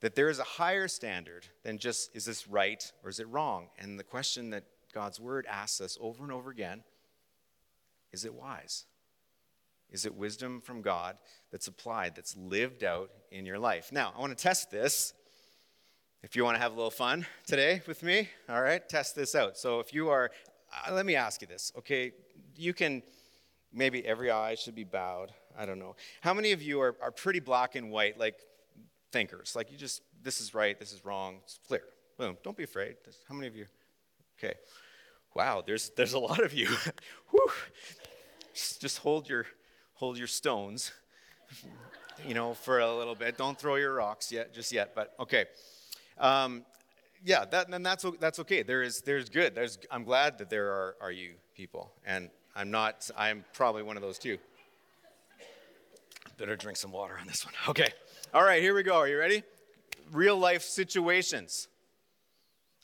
That 0.01 0.15
there 0.15 0.29
is 0.29 0.39
a 0.39 0.43
higher 0.43 0.87
standard 0.87 1.47
than 1.63 1.77
just 1.77 2.15
is 2.15 2.25
this 2.25 2.47
right 2.47 2.91
or 3.03 3.09
is 3.09 3.19
it 3.19 3.27
wrong? 3.29 3.69
And 3.77 3.97
the 3.97 4.03
question 4.03 4.49
that 4.51 4.65
God's 4.93 5.19
word 5.19 5.45
asks 5.49 5.81
us 5.81 5.97
over 5.99 6.23
and 6.23 6.31
over 6.31 6.49
again 6.49 6.83
is 8.11 8.23
it 8.23 8.33
wise? 8.33 8.85
Is 9.91 10.05
it 10.05 10.15
wisdom 10.15 10.61
from 10.61 10.81
God 10.81 11.17
that's 11.51 11.67
applied, 11.67 12.15
that's 12.15 12.35
lived 12.37 12.83
out 12.83 13.09
in 13.29 13.45
your 13.45 13.59
life? 13.59 13.91
Now, 13.91 14.13
I 14.15 14.19
want 14.19 14.35
to 14.35 14.41
test 14.41 14.71
this. 14.71 15.13
If 16.23 16.35
you 16.35 16.43
want 16.43 16.55
to 16.55 16.61
have 16.61 16.71
a 16.71 16.75
little 16.75 16.91
fun 16.91 17.25
today 17.45 17.81
with 17.87 18.03
me, 18.03 18.29
all 18.49 18.61
right, 18.61 18.87
test 18.87 19.15
this 19.15 19.35
out. 19.35 19.57
So, 19.57 19.79
if 19.79 19.93
you 19.93 20.09
are, 20.09 20.31
uh, 20.87 20.93
let 20.93 21.05
me 21.05 21.15
ask 21.15 21.41
you 21.41 21.47
this, 21.47 21.71
okay? 21.77 22.13
You 22.55 22.73
can, 22.73 23.03
maybe 23.71 24.05
every 24.05 24.31
eye 24.31 24.55
should 24.55 24.75
be 24.75 24.85
bowed. 24.85 25.31
I 25.57 25.65
don't 25.65 25.79
know. 25.79 25.95
How 26.21 26.33
many 26.33 26.51
of 26.51 26.61
you 26.61 26.81
are, 26.81 26.95
are 27.01 27.11
pretty 27.11 27.39
black 27.39 27.75
and 27.75 27.91
white, 27.91 28.17
like 28.19 28.39
thinkers? 29.11 29.55
Like 29.55 29.71
you 29.71 29.77
just, 29.77 30.01
this 30.23 30.41
is 30.41 30.53
right, 30.53 30.79
this 30.79 30.91
is 30.91 31.05
wrong, 31.05 31.39
it's 31.43 31.59
clear. 31.67 31.83
Boom. 32.17 32.37
Don't 32.43 32.55
be 32.55 32.63
afraid. 32.63 32.95
How 33.27 33.35
many 33.35 33.47
of 33.47 33.55
you? 33.55 33.65
Okay. 34.37 34.53
Wow, 35.33 35.63
there's, 35.65 35.89
there's 35.97 36.13
a 36.13 36.19
lot 36.19 36.41
of 36.41 36.53
you. 36.53 36.67
Whew. 37.31 37.51
Just 38.53 38.99
hold 38.99 39.27
your, 39.27 39.45
hold 39.95 40.17
your 40.17 40.27
stones, 40.27 40.93
you 42.25 42.33
know, 42.33 42.53
for 42.53 42.79
a 42.79 42.95
little 42.95 43.15
bit. 43.15 43.37
Don't 43.37 43.59
throw 43.59 43.75
your 43.75 43.95
rocks 43.95 44.31
yet, 44.31 44.53
just 44.53 44.71
yet, 44.71 44.95
but 44.95 45.13
okay. 45.19 45.45
Um, 46.17 46.63
yeah, 47.23 47.43
that, 47.45 47.67
and 47.69 47.85
that's, 47.85 48.05
that's 48.19 48.39
okay. 48.39 48.63
There 48.63 48.81
is, 48.81 49.01
there's 49.01 49.27
good. 49.27 49.55
There's, 49.55 49.77
I'm 49.91 50.05
glad 50.05 50.37
that 50.37 50.49
there 50.49 50.67
are, 50.67 50.95
are 51.01 51.11
you 51.11 51.33
people. 51.53 51.91
And 52.05 52.29
I'm 52.55 52.71
not, 52.71 53.09
I'm 53.17 53.43
probably 53.53 53.83
one 53.83 53.97
of 53.97 54.03
those 54.03 54.17
too. 54.17 54.37
Better 56.37 56.55
drink 56.55 56.77
some 56.77 56.91
water 56.91 57.17
on 57.19 57.27
this 57.27 57.45
one. 57.45 57.53
Okay. 57.69 57.89
All 58.33 58.43
right, 58.43 58.61
here 58.61 58.75
we 58.75 58.83
go. 58.83 58.95
Are 58.95 59.07
you 59.07 59.17
ready? 59.17 59.43
Real 60.11 60.37
life 60.37 60.63
situations. 60.63 61.67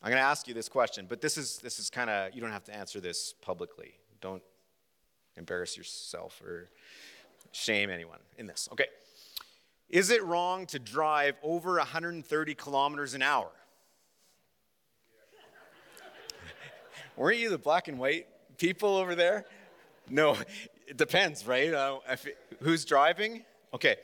I'm 0.02 0.10
going 0.10 0.22
to 0.22 0.26
ask 0.26 0.48
you 0.48 0.54
this 0.54 0.70
question, 0.70 1.06
but 1.08 1.22
this 1.22 1.38
is, 1.38 1.58
this 1.58 1.78
is 1.78 1.90
kind 1.90 2.10
of, 2.10 2.34
you 2.34 2.42
don't 2.42 2.52
have 2.52 2.64
to 2.66 2.76
answer 2.76 3.00
this 3.00 3.34
publicly. 3.42 3.94
Don't 4.22 4.42
embarrass 5.36 5.78
yourself 5.78 6.42
or 6.42 6.70
shame 7.52 7.90
anyone 7.90 8.20
in 8.38 8.48
this. 8.48 8.70
Okay. 8.72 8.86
Is 9.90 10.10
it 10.10 10.24
wrong 10.24 10.66
to 10.68 10.80
drive 10.80 11.36
over 11.44 11.76
130 11.76 12.56
kilometers 12.56 13.14
an 13.14 13.22
hour? 13.22 13.52
Weren't 17.18 17.40
you 17.40 17.50
the 17.50 17.58
black 17.58 17.90
and 17.90 18.00
white 18.00 18.28
people 18.58 18.96
over 18.96 19.16
there? 19.16 19.46
No, 20.10 20.38
it 20.92 20.98
depends, 20.98 21.48
right? 21.48 21.74
Uh, 21.74 22.00
it, 22.10 22.38
who's 22.60 22.84
driving? 22.84 23.46
Okay. 23.74 23.96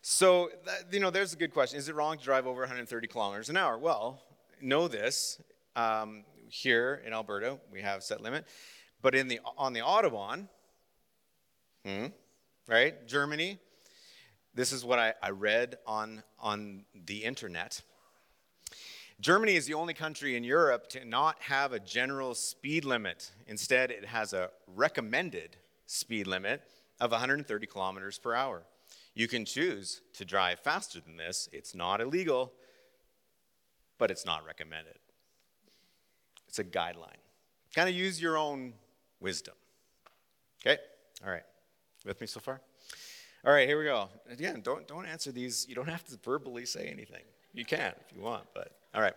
So, 0.00 0.48
that, 0.64 0.86
you 0.90 0.98
know, 0.98 1.10
there's 1.10 1.34
a 1.34 1.36
good 1.36 1.52
question. 1.52 1.78
Is 1.78 1.90
it 1.90 1.94
wrong 1.94 2.16
to 2.16 2.24
drive 2.24 2.46
over 2.46 2.60
130 2.60 3.06
kilometers 3.08 3.50
an 3.50 3.58
hour? 3.58 3.76
Well, 3.76 4.22
know 4.58 4.88
this. 4.88 5.38
Um, 5.76 6.24
here 6.48 7.02
in 7.06 7.12
Alberta, 7.12 7.58
we 7.70 7.82
have 7.82 8.02
set 8.02 8.22
limit. 8.22 8.46
But 9.02 9.14
in 9.14 9.28
the, 9.28 9.40
on 9.58 9.74
the 9.74 9.80
Autobahn, 9.80 10.48
hmm, 11.84 12.06
right, 12.68 13.06
Germany, 13.06 13.58
this 14.54 14.72
is 14.72 14.82
what 14.82 14.98
I, 14.98 15.12
I 15.22 15.28
read 15.28 15.76
on, 15.86 16.22
on 16.40 16.86
the 17.04 17.22
internet. 17.22 17.82
Germany 19.20 19.56
is 19.56 19.66
the 19.66 19.74
only 19.74 19.92
country 19.92 20.38
in 20.38 20.44
Europe 20.44 20.88
to 20.88 21.04
not 21.04 21.36
have 21.42 21.74
a 21.74 21.80
general 21.80 22.34
speed 22.34 22.86
limit. 22.86 23.30
Instead, 23.46 23.90
it 23.90 24.06
has 24.06 24.32
a 24.32 24.48
recommended 24.74 25.58
speed 25.86 26.26
limit 26.26 26.62
of 27.00 27.10
130 27.10 27.66
kilometers 27.66 28.18
per 28.18 28.34
hour. 28.34 28.62
You 29.14 29.28
can 29.28 29.44
choose 29.44 30.00
to 30.14 30.24
drive 30.24 30.60
faster 30.60 31.00
than 31.00 31.16
this. 31.16 31.48
It's 31.52 31.74
not 31.74 32.00
illegal, 32.00 32.52
but 33.98 34.10
it's 34.10 34.26
not 34.26 34.44
recommended. 34.44 34.98
It's 36.48 36.58
a 36.58 36.64
guideline. 36.64 37.20
Kind 37.74 37.88
of 37.88 37.94
use 37.94 38.20
your 38.20 38.36
own 38.36 38.74
wisdom. 39.20 39.54
Okay? 40.60 40.80
All 41.24 41.30
right. 41.30 41.42
With 42.04 42.20
me 42.20 42.26
so 42.26 42.40
far? 42.40 42.60
All 43.46 43.52
right, 43.52 43.68
here 43.68 43.78
we 43.78 43.84
go. 43.84 44.08
Again, 44.30 44.62
don't, 44.62 44.86
don't 44.88 45.06
answer 45.06 45.30
these. 45.30 45.66
You 45.68 45.74
don't 45.74 45.88
have 45.88 46.04
to 46.06 46.16
verbally 46.22 46.64
say 46.64 46.88
anything. 46.88 47.22
You 47.52 47.64
can 47.64 47.92
if 48.00 48.16
you 48.16 48.22
want, 48.22 48.44
but 48.54 48.72
all 48.94 49.02
right. 49.02 49.14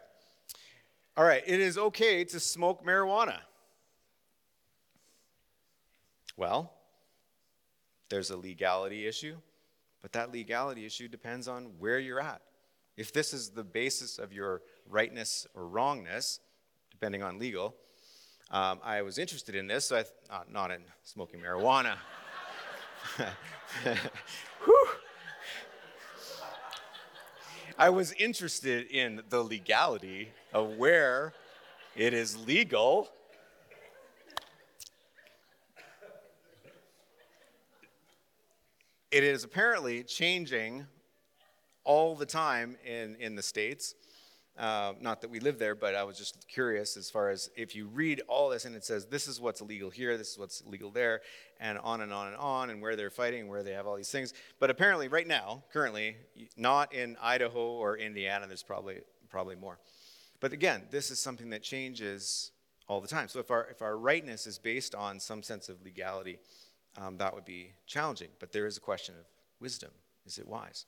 All 1.15 1.25
right, 1.25 1.43
it 1.45 1.59
is 1.59 1.77
okay 1.77 2.23
to 2.25 2.39
smoke 2.39 2.85
marijuana. 2.85 3.37
Well, 6.37 6.71
there's 8.09 8.29
a 8.29 8.37
legality 8.37 9.07
issue, 9.07 9.35
but 10.01 10.13
that 10.13 10.31
legality 10.31 10.85
issue 10.85 11.07
depends 11.07 11.47
on 11.47 11.71
where 11.79 11.97
you're 11.99 12.21
at. 12.21 12.41
If 12.95 13.11
this 13.11 13.33
is 13.33 13.49
the 13.49 13.63
basis 13.63 14.19
of 14.19 14.31
your 14.31 14.61
rightness 14.87 15.47
or 15.55 15.67
wrongness, 15.67 16.39
depending 16.91 17.23
on 17.23 17.39
legal, 17.39 17.75
um, 18.51 18.79
I 18.83 19.01
was 19.01 19.17
interested 19.17 19.55
in 19.55 19.67
this, 19.67 19.85
so 19.85 19.97
I 19.97 20.03
th- 20.03 20.13
uh, 20.29 20.43
not 20.49 20.71
in 20.71 20.83
smoking 21.03 21.41
marijuana. 21.41 21.95
I 27.79 27.89
was 27.89 28.13
interested 28.13 28.87
in 28.87 29.21
the 29.29 29.43
legality 29.43 30.29
of 30.53 30.77
where 30.77 31.33
it 31.95 32.13
is 32.13 32.37
legal. 32.37 33.09
It 39.09 39.23
is 39.23 39.45
apparently 39.45 40.03
changing 40.03 40.85
all 41.85 42.13
the 42.13 42.25
time 42.25 42.75
in, 42.85 43.15
in 43.15 43.35
the 43.35 43.41
States. 43.41 43.95
Uh, 44.57 44.95
not 44.99 45.21
that 45.21 45.29
we 45.29 45.39
live 45.39 45.57
there, 45.59 45.75
but 45.75 45.95
I 45.95 46.03
was 46.03 46.17
just 46.17 46.45
curious 46.49 46.97
as 46.97 47.09
far 47.09 47.29
as 47.29 47.49
if 47.55 47.73
you 47.73 47.87
read 47.87 48.21
all 48.27 48.49
this 48.49 48.65
and 48.65 48.75
it 48.75 48.83
says 48.83 49.05
this 49.05 49.29
is 49.29 49.39
what's 49.39 49.61
illegal 49.61 49.89
here, 49.89 50.17
this 50.17 50.31
is 50.31 50.37
what's 50.37 50.61
legal 50.65 50.91
there, 50.91 51.21
and 51.61 51.77
on 51.77 52.01
and 52.01 52.11
on 52.11 52.27
and 52.27 52.35
on, 52.35 52.69
and 52.69 52.81
where 52.81 52.97
they're 52.97 53.09
fighting, 53.09 53.47
where 53.47 53.63
they 53.63 53.71
have 53.71 53.87
all 53.87 53.95
these 53.95 54.11
things. 54.11 54.33
But 54.59 54.69
apparently, 54.69 55.07
right 55.07 55.27
now, 55.27 55.63
currently, 55.71 56.17
not 56.57 56.93
in 56.93 57.15
Idaho 57.21 57.61
or 57.61 57.97
Indiana, 57.97 58.45
there's 58.45 58.63
probably 58.63 58.97
probably 59.29 59.55
more. 59.55 59.79
But 60.41 60.51
again, 60.51 60.81
this 60.91 61.11
is 61.11 61.19
something 61.19 61.51
that 61.51 61.63
changes 61.63 62.51
all 62.89 62.99
the 62.99 63.07
time. 63.07 63.29
So 63.29 63.39
if 63.39 63.51
our 63.51 63.67
if 63.69 63.81
our 63.81 63.97
rightness 63.97 64.47
is 64.47 64.57
based 64.57 64.95
on 64.95 65.19
some 65.21 65.43
sense 65.43 65.69
of 65.69 65.81
legality, 65.81 66.39
um, 66.97 67.17
that 67.17 67.33
would 67.33 67.45
be 67.45 67.71
challenging. 67.85 68.29
But 68.39 68.51
there 68.51 68.65
is 68.65 68.77
a 68.77 68.81
question 68.81 69.15
of 69.15 69.25
wisdom. 69.59 69.91
Is 70.25 70.37
it 70.37 70.47
wise? 70.47 70.85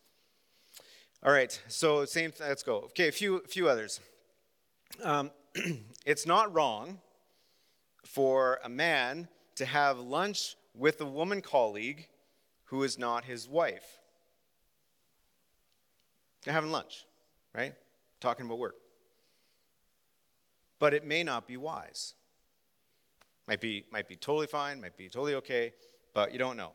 All 1.23 1.31
right, 1.31 1.59
so 1.67 2.05
same, 2.05 2.31
let's 2.39 2.63
go. 2.63 2.77
Okay, 2.77 3.09
a 3.09 3.11
few, 3.11 3.41
few 3.47 3.67
others. 3.67 3.99
Um, 5.03 5.31
it's 6.05 6.25
not 6.25 6.53
wrong 6.53 6.99
for 8.05 8.59
a 8.63 8.69
man 8.69 9.27
to 9.55 9.65
have 9.65 9.99
lunch 9.99 10.55
with 10.73 11.01
a 11.01 11.05
woman 11.05 11.41
colleague 11.41 12.07
who 12.65 12.83
is 12.83 12.97
not 12.97 13.25
his 13.25 13.47
wife. 13.49 13.99
They're 16.43 16.53
having 16.53 16.71
lunch, 16.71 17.05
right? 17.53 17.73
Talking 18.21 18.45
about 18.45 18.59
work. 18.59 18.75
But 20.79 20.93
it 20.93 21.05
may 21.05 21.23
not 21.23 21.47
be 21.47 21.57
wise. 21.57 22.13
Might 23.47 23.59
be, 23.59 23.83
might 23.91 24.07
be 24.07 24.15
totally 24.15 24.47
fine, 24.47 24.79
might 24.79 24.95
be 24.95 25.09
totally 25.09 25.35
okay, 25.35 25.73
but 26.13 26.31
you 26.33 26.39
don't 26.39 26.57
know 26.57 26.73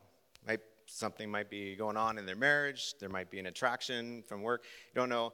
something 0.87 1.29
might 1.29 1.49
be 1.49 1.75
going 1.75 1.97
on 1.97 2.17
in 2.17 2.25
their 2.25 2.35
marriage, 2.35 2.95
there 2.99 3.09
might 3.09 3.29
be 3.29 3.39
an 3.39 3.47
attraction 3.47 4.23
from 4.27 4.41
work, 4.41 4.63
you 4.93 4.99
don't 4.99 5.09
know. 5.09 5.33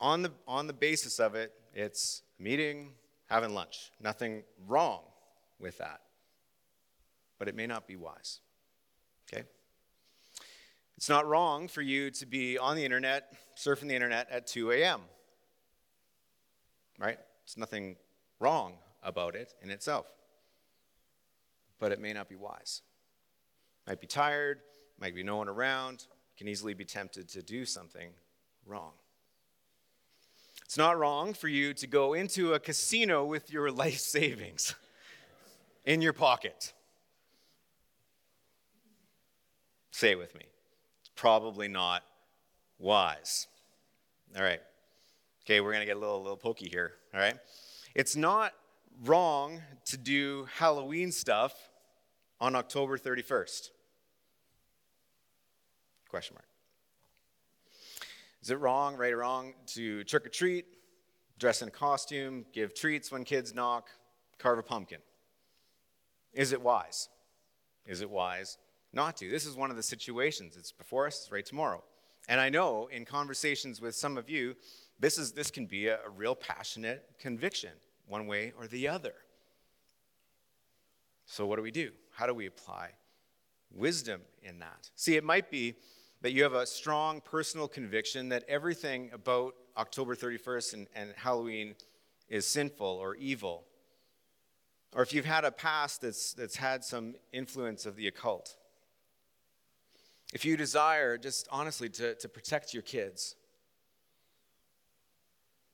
On 0.00 0.22
the, 0.22 0.32
on 0.46 0.66
the 0.66 0.72
basis 0.72 1.18
of 1.18 1.34
it, 1.34 1.52
it's 1.74 2.22
meeting, 2.38 2.92
having 3.28 3.54
lunch. 3.54 3.90
Nothing 4.00 4.44
wrong 4.66 5.00
with 5.58 5.78
that. 5.78 6.00
But 7.38 7.48
it 7.48 7.56
may 7.56 7.66
not 7.66 7.86
be 7.86 7.96
wise. 7.96 8.40
Okay? 9.32 9.42
It's 10.96 11.08
not 11.08 11.26
wrong 11.26 11.68
for 11.68 11.82
you 11.82 12.10
to 12.12 12.26
be 12.26 12.58
on 12.58 12.76
the 12.76 12.84
internet, 12.84 13.32
surfing 13.56 13.88
the 13.88 13.94
internet 13.94 14.28
at 14.30 14.46
2 14.46 14.70
a.m. 14.72 15.00
Right? 16.98 17.18
There's 17.44 17.56
nothing 17.56 17.96
wrong 18.38 18.74
about 19.02 19.34
it 19.34 19.54
in 19.62 19.70
itself. 19.70 20.06
But 21.80 21.92
it 21.92 22.00
may 22.00 22.12
not 22.12 22.28
be 22.28 22.36
wise. 22.36 22.82
Might 23.88 24.02
be 24.02 24.06
tired, 24.06 24.60
might 25.00 25.14
be 25.14 25.22
no 25.22 25.36
one 25.36 25.48
around, 25.48 26.06
can 26.36 26.46
easily 26.46 26.74
be 26.74 26.84
tempted 26.84 27.26
to 27.30 27.42
do 27.42 27.64
something 27.64 28.10
wrong. 28.66 28.92
It's 30.66 30.76
not 30.76 30.98
wrong 30.98 31.32
for 31.32 31.48
you 31.48 31.72
to 31.72 31.86
go 31.86 32.12
into 32.12 32.52
a 32.52 32.60
casino 32.60 33.24
with 33.24 33.50
your 33.50 33.70
life 33.72 33.98
savings 33.98 34.74
in 35.86 36.02
your 36.02 36.12
pocket. 36.12 36.74
Say 39.90 40.10
it 40.10 40.18
with 40.18 40.34
me. 40.34 40.44
It's 41.00 41.10
probably 41.16 41.66
not 41.66 42.02
wise. 42.78 43.46
All 44.36 44.42
right. 44.42 44.60
Okay, 45.46 45.62
we're 45.62 45.72
going 45.72 45.80
to 45.80 45.86
get 45.86 45.96
a 45.96 46.00
little, 46.00 46.20
little 46.20 46.36
pokey 46.36 46.68
here. 46.68 46.92
All 47.14 47.20
right. 47.20 47.38
It's 47.94 48.16
not 48.16 48.52
wrong 49.02 49.62
to 49.86 49.96
do 49.96 50.46
Halloween 50.58 51.10
stuff 51.10 51.70
on 52.38 52.54
October 52.54 52.98
31st. 52.98 53.70
Question 56.08 56.36
mark. 56.36 56.46
Is 58.42 58.50
it 58.50 58.58
wrong, 58.60 58.96
right 58.96 59.12
or 59.12 59.18
wrong, 59.18 59.52
to 59.66 60.04
trick 60.04 60.26
or 60.26 60.30
treat, 60.30 60.66
dress 61.38 61.60
in 61.62 61.68
a 61.68 61.70
costume, 61.70 62.46
give 62.52 62.74
treats 62.74 63.12
when 63.12 63.24
kids 63.24 63.54
knock, 63.54 63.90
carve 64.38 64.58
a 64.58 64.62
pumpkin? 64.62 65.00
Is 66.32 66.52
it 66.52 66.62
wise? 66.62 67.08
Is 67.86 68.00
it 68.00 68.10
wise 68.10 68.58
not 68.92 69.16
to? 69.18 69.28
This 69.28 69.44
is 69.44 69.56
one 69.56 69.70
of 69.70 69.76
the 69.76 69.82
situations. 69.82 70.56
It's 70.56 70.72
before 70.72 71.06
us, 71.06 71.22
it's 71.22 71.32
right 71.32 71.44
tomorrow. 71.44 71.82
And 72.28 72.40
I 72.40 72.48
know 72.48 72.88
in 72.92 73.04
conversations 73.04 73.80
with 73.80 73.94
some 73.94 74.16
of 74.16 74.28
you, 74.28 74.54
this, 75.00 75.18
is, 75.18 75.32
this 75.32 75.50
can 75.50 75.66
be 75.66 75.88
a, 75.88 75.98
a 76.04 76.10
real 76.10 76.34
passionate 76.34 77.04
conviction, 77.18 77.70
one 78.06 78.26
way 78.26 78.52
or 78.58 78.66
the 78.66 78.88
other. 78.88 79.14
So, 81.26 81.46
what 81.46 81.56
do 81.56 81.62
we 81.62 81.70
do? 81.70 81.90
How 82.10 82.26
do 82.26 82.34
we 82.34 82.46
apply 82.46 82.90
wisdom 83.70 84.22
in 84.42 84.58
that? 84.60 84.90
See, 84.94 85.16
it 85.16 85.24
might 85.24 85.50
be 85.50 85.74
that 86.22 86.32
you 86.32 86.42
have 86.42 86.54
a 86.54 86.66
strong 86.66 87.20
personal 87.20 87.68
conviction 87.68 88.28
that 88.30 88.44
everything 88.48 89.10
about 89.12 89.54
October 89.76 90.16
31st 90.16 90.74
and, 90.74 90.86
and 90.94 91.14
Halloween 91.16 91.74
is 92.28 92.46
sinful 92.46 92.86
or 92.86 93.14
evil. 93.14 93.64
Or 94.94 95.02
if 95.02 95.12
you've 95.12 95.24
had 95.24 95.44
a 95.44 95.52
past 95.52 96.00
that's, 96.00 96.32
that's 96.32 96.56
had 96.56 96.84
some 96.84 97.14
influence 97.32 97.86
of 97.86 97.96
the 97.96 98.08
occult. 98.08 98.56
If 100.32 100.44
you 100.44 100.56
desire, 100.56 101.16
just 101.16 101.48
honestly, 101.50 101.88
to, 101.90 102.14
to 102.16 102.28
protect 102.28 102.74
your 102.74 102.82
kids, 102.82 103.36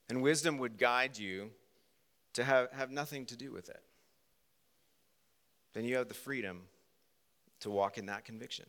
and 0.08 0.22
wisdom 0.22 0.58
would 0.58 0.78
guide 0.78 1.18
you 1.18 1.50
to 2.34 2.44
have, 2.44 2.70
have 2.72 2.90
nothing 2.90 3.24
to 3.26 3.36
do 3.36 3.50
with 3.50 3.68
it, 3.68 3.82
then 5.72 5.84
you 5.84 5.96
have 5.96 6.08
the 6.08 6.14
freedom 6.14 6.62
to 7.60 7.70
walk 7.70 7.98
in 7.98 8.06
that 8.06 8.24
conviction. 8.24 8.66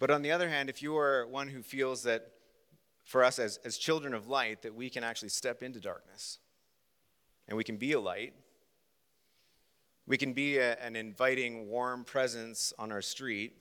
But 0.00 0.10
on 0.10 0.22
the 0.22 0.32
other 0.32 0.48
hand, 0.48 0.68
if 0.68 0.82
you 0.82 0.96
are 0.96 1.28
one 1.28 1.46
who 1.46 1.62
feels 1.62 2.02
that 2.02 2.32
for 3.04 3.24
us 3.24 3.38
as, 3.38 3.58
as 3.64 3.76
children 3.76 4.14
of 4.14 4.28
light 4.28 4.62
that 4.62 4.74
we 4.74 4.88
can 4.88 5.02
actually 5.02 5.28
step 5.30 5.62
into 5.62 5.80
darkness 5.80 6.38
and 7.48 7.56
we 7.56 7.64
can 7.64 7.76
be 7.76 7.92
a 7.92 8.00
light. 8.00 8.32
We 10.06 10.16
can 10.16 10.32
be 10.32 10.58
a, 10.58 10.78
an 10.78 10.94
inviting, 10.94 11.68
warm 11.68 12.04
presence 12.04 12.72
on 12.78 12.92
our 12.92 13.02
street 13.02 13.54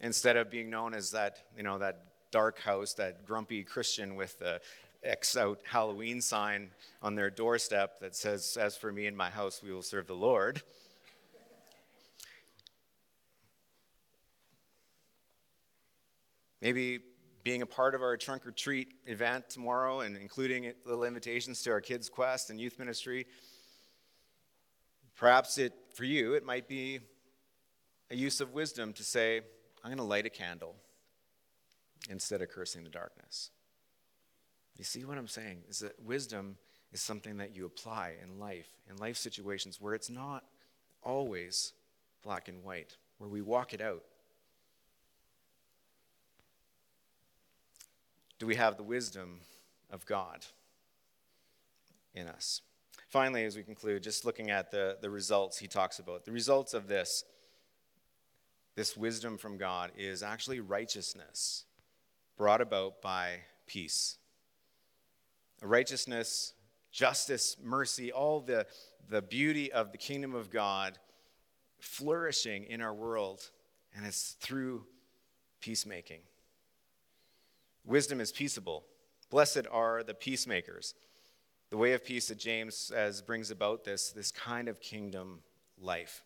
instead 0.00 0.36
of 0.36 0.50
being 0.50 0.68
known 0.68 0.92
as 0.92 1.10
that, 1.12 1.38
you 1.56 1.62
know, 1.62 1.78
that 1.78 2.04
dark 2.30 2.60
house, 2.60 2.92
that 2.94 3.24
grumpy 3.24 3.64
Christian 3.64 4.16
with 4.16 4.38
the 4.38 4.60
X 5.02 5.36
out 5.36 5.60
Halloween 5.64 6.20
sign 6.20 6.70
on 7.00 7.14
their 7.14 7.30
doorstep 7.30 8.00
that 8.00 8.14
says, 8.14 8.58
As 8.60 8.76
for 8.76 8.92
me 8.92 9.06
and 9.06 9.16
my 9.16 9.30
house, 9.30 9.62
we 9.62 9.72
will 9.72 9.82
serve 9.82 10.06
the 10.06 10.14
Lord. 10.14 10.62
Maybe 16.60 17.00
being 17.44 17.62
a 17.62 17.66
part 17.66 17.94
of 17.94 18.02
our 18.02 18.16
trunk 18.16 18.46
or 18.46 18.50
treat 18.50 18.94
event 19.06 19.48
tomorrow 19.48 20.00
and 20.00 20.16
including 20.16 20.72
little 20.84 21.04
invitations 21.04 21.62
to 21.62 21.70
our 21.70 21.80
kids' 21.80 22.08
quest 22.08 22.50
and 22.50 22.60
youth 22.60 22.78
ministry. 22.78 23.26
Perhaps 25.16 25.58
it, 25.58 25.72
for 25.94 26.04
you, 26.04 26.34
it 26.34 26.44
might 26.44 26.68
be 26.68 27.00
a 28.10 28.16
use 28.16 28.40
of 28.40 28.52
wisdom 28.52 28.92
to 28.94 29.02
say, 29.02 29.38
I'm 29.82 29.90
going 29.90 29.98
to 29.98 30.04
light 30.04 30.26
a 30.26 30.30
candle 30.30 30.74
instead 32.10 32.42
of 32.42 32.48
cursing 32.48 32.84
the 32.84 32.90
darkness. 32.90 33.50
You 34.76 34.84
see 34.84 35.04
what 35.04 35.18
I'm 35.18 35.28
saying? 35.28 35.62
Is 35.68 35.80
that 35.80 36.00
wisdom 36.02 36.56
is 36.92 37.02
something 37.02 37.38
that 37.38 37.54
you 37.54 37.66
apply 37.66 38.14
in 38.22 38.38
life, 38.38 38.68
in 38.88 38.96
life 38.96 39.16
situations 39.16 39.80
where 39.80 39.94
it's 39.94 40.10
not 40.10 40.44
always 41.02 41.72
black 42.22 42.48
and 42.48 42.62
white, 42.62 42.96
where 43.18 43.28
we 43.28 43.42
walk 43.42 43.74
it 43.74 43.80
out. 43.80 44.02
Do 48.38 48.46
we 48.46 48.54
have 48.56 48.76
the 48.76 48.82
wisdom 48.82 49.40
of 49.90 50.06
God 50.06 50.46
in 52.14 52.28
us? 52.28 52.62
Finally, 53.08 53.44
as 53.44 53.56
we 53.56 53.62
conclude, 53.62 54.02
just 54.02 54.24
looking 54.24 54.50
at 54.50 54.70
the, 54.70 54.98
the 55.00 55.10
results 55.10 55.58
he 55.58 55.66
talks 55.66 55.98
about, 55.98 56.24
the 56.24 56.32
results 56.32 56.74
of 56.74 56.86
this, 56.86 57.24
this 58.76 58.96
wisdom 58.96 59.38
from 59.38 59.56
God 59.56 59.90
is 59.96 60.22
actually 60.22 60.60
righteousness 60.60 61.64
brought 62.36 62.60
about 62.60 63.00
by 63.02 63.40
peace. 63.66 64.18
Righteousness, 65.62 66.52
justice, 66.92 67.56
mercy, 67.62 68.12
all 68.12 68.40
the, 68.40 68.66
the 69.08 69.22
beauty 69.22 69.72
of 69.72 69.90
the 69.90 69.98
kingdom 69.98 70.34
of 70.34 70.50
God 70.50 70.98
flourishing 71.80 72.64
in 72.64 72.80
our 72.80 72.94
world, 72.94 73.50
and 73.96 74.06
it's 74.06 74.36
through 74.40 74.84
peacemaking. 75.60 76.20
Wisdom 77.88 78.20
is 78.20 78.30
peaceable. 78.30 78.84
Blessed 79.30 79.66
are 79.72 80.02
the 80.02 80.12
peacemakers. 80.12 80.94
The 81.70 81.78
way 81.78 81.94
of 81.94 82.04
peace 82.04 82.28
that 82.28 82.36
James 82.36 82.76
says 82.76 83.22
brings 83.22 83.50
about 83.50 83.82
this, 83.82 84.10
this 84.10 84.30
kind 84.30 84.68
of 84.68 84.78
kingdom 84.78 85.40
life. 85.80 86.22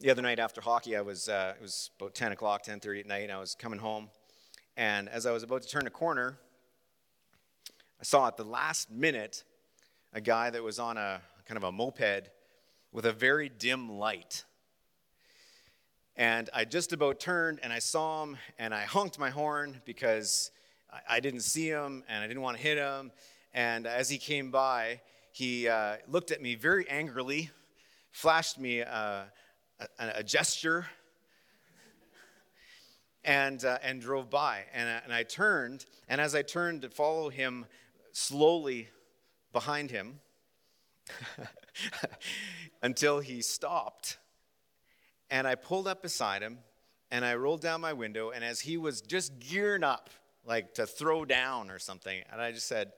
The 0.00 0.10
other 0.10 0.22
night 0.22 0.40
after 0.40 0.60
hockey, 0.60 0.96
I 0.96 1.02
was, 1.02 1.28
uh, 1.28 1.54
it 1.56 1.62
was 1.62 1.90
about 2.00 2.16
10 2.16 2.32
o'clock, 2.32 2.64
10.30 2.64 2.98
at 2.98 3.06
night, 3.06 3.22
and 3.22 3.30
I 3.30 3.38
was 3.38 3.54
coming 3.54 3.78
home. 3.78 4.08
And 4.76 5.08
as 5.08 5.24
I 5.24 5.30
was 5.30 5.44
about 5.44 5.62
to 5.62 5.68
turn 5.68 5.86
a 5.86 5.90
corner, 5.90 6.36
I 8.00 8.02
saw 8.02 8.26
at 8.26 8.36
the 8.36 8.44
last 8.44 8.90
minute 8.90 9.44
a 10.12 10.20
guy 10.20 10.50
that 10.50 10.64
was 10.64 10.80
on 10.80 10.96
a 10.96 11.20
kind 11.46 11.58
of 11.58 11.62
a 11.62 11.70
moped 11.70 12.28
with 12.90 13.06
a 13.06 13.12
very 13.12 13.48
dim 13.48 13.88
light. 13.88 14.42
And 16.16 16.48
I 16.54 16.64
just 16.64 16.92
about 16.92 17.18
turned 17.18 17.58
and 17.62 17.72
I 17.72 17.80
saw 17.80 18.22
him 18.22 18.36
and 18.56 18.72
I 18.72 18.84
honked 18.84 19.18
my 19.18 19.30
horn 19.30 19.80
because 19.84 20.52
I, 21.08 21.18
didn't 21.18 21.40
see 21.40 21.66
him 21.66 22.04
and 22.08 22.22
I 22.22 22.28
didn't 22.28 22.42
want 22.42 22.56
to 22.56 22.62
hit 22.62 22.78
him. 22.78 23.10
And 23.52 23.84
as 23.86 24.08
he 24.08 24.18
came 24.18 24.52
by, 24.52 25.00
he 25.32 25.66
uh, 25.66 25.96
looked 26.06 26.30
at 26.30 26.40
me 26.40 26.54
very 26.54 26.88
angrily, 26.88 27.50
flashed 28.12 28.60
me 28.60 28.82
uh, 28.82 29.22
a, 29.80 30.08
a, 30.16 30.22
gesture, 30.22 30.86
and, 33.24 33.64
uh, 33.64 33.78
and 33.82 34.00
drove 34.00 34.30
by. 34.30 34.62
And, 34.72 34.88
and 35.02 35.12
I 35.12 35.24
turned, 35.24 35.84
and 36.08 36.20
as 36.20 36.36
I 36.36 36.42
turned 36.42 36.82
to 36.82 36.90
follow 36.90 37.28
him 37.28 37.66
slowly 38.12 38.88
behind 39.52 39.90
him 39.90 40.20
until 42.82 43.18
he 43.18 43.42
stopped 43.42 44.18
and 45.34 45.48
I 45.48 45.56
pulled 45.56 45.88
up 45.88 46.00
beside 46.00 46.42
him 46.42 46.58
and 47.10 47.24
I 47.24 47.34
rolled 47.34 47.60
down 47.60 47.80
my 47.80 47.92
window. 47.92 48.30
And 48.30 48.44
as 48.44 48.60
he 48.60 48.76
was 48.76 49.00
just 49.00 49.40
gearing 49.40 49.82
up, 49.82 50.08
like 50.46 50.74
to 50.74 50.86
throw 50.86 51.24
down 51.24 51.72
or 51.72 51.80
something, 51.80 52.22
and 52.30 52.40
I 52.40 52.52
just 52.52 52.68
said, 52.68 52.92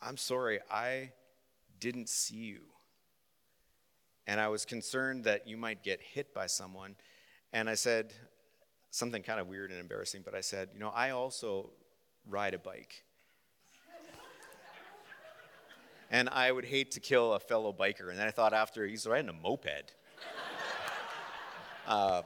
I'm 0.00 0.16
sorry, 0.16 0.60
I 0.70 1.10
didn't 1.80 2.08
see 2.08 2.36
you. 2.36 2.60
And 4.28 4.40
I 4.40 4.46
was 4.46 4.64
concerned 4.64 5.24
that 5.24 5.48
you 5.48 5.56
might 5.56 5.82
get 5.82 6.00
hit 6.00 6.32
by 6.32 6.46
someone. 6.46 6.94
And 7.52 7.68
I 7.68 7.74
said 7.74 8.12
something 8.92 9.24
kind 9.24 9.40
of 9.40 9.48
weird 9.48 9.72
and 9.72 9.80
embarrassing, 9.80 10.22
but 10.24 10.36
I 10.36 10.40
said, 10.40 10.68
You 10.72 10.78
know, 10.78 10.92
I 10.94 11.10
also 11.10 11.70
ride 12.28 12.54
a 12.54 12.60
bike. 12.60 13.02
and 16.12 16.28
I 16.28 16.52
would 16.52 16.66
hate 16.66 16.92
to 16.92 17.00
kill 17.00 17.32
a 17.32 17.40
fellow 17.40 17.72
biker. 17.72 18.08
And 18.08 18.16
then 18.16 18.28
I 18.28 18.30
thought 18.30 18.52
after, 18.52 18.86
he's 18.86 19.04
riding 19.04 19.28
a 19.28 19.32
moped. 19.32 19.96
Uh, 21.86 22.22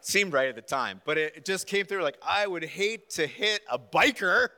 seemed 0.00 0.32
right 0.32 0.48
at 0.48 0.56
the 0.56 0.62
time, 0.62 1.00
but 1.04 1.16
it 1.16 1.44
just 1.44 1.66
came 1.66 1.86
through 1.86 2.02
like, 2.02 2.18
I 2.26 2.46
would 2.46 2.64
hate 2.64 3.10
to 3.10 3.26
hit 3.26 3.60
a 3.70 3.78
biker 3.78 4.48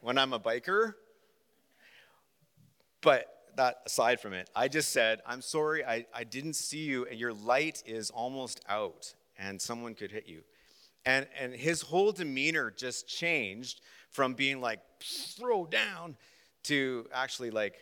when 0.00 0.18
I'm 0.18 0.32
a 0.32 0.40
biker. 0.40 0.94
But 3.00 3.26
that 3.56 3.76
aside 3.86 4.20
from 4.20 4.32
it, 4.32 4.50
I 4.56 4.68
just 4.68 4.90
said, 4.90 5.20
I'm 5.24 5.40
sorry, 5.40 5.84
I, 5.84 6.06
I 6.12 6.24
didn't 6.24 6.54
see 6.54 6.84
you, 6.84 7.06
and 7.06 7.18
your 7.18 7.32
light 7.32 7.82
is 7.86 8.10
almost 8.10 8.60
out, 8.68 9.14
and 9.38 9.60
someone 9.60 9.94
could 9.94 10.10
hit 10.10 10.26
you. 10.26 10.42
And, 11.04 11.28
and 11.38 11.54
his 11.54 11.82
whole 11.82 12.10
demeanor 12.10 12.72
just 12.76 13.06
changed 13.06 13.80
from 14.10 14.34
being 14.34 14.60
like, 14.60 14.80
throw 15.00 15.66
down, 15.66 16.16
to 16.64 17.06
actually 17.12 17.50
like, 17.50 17.74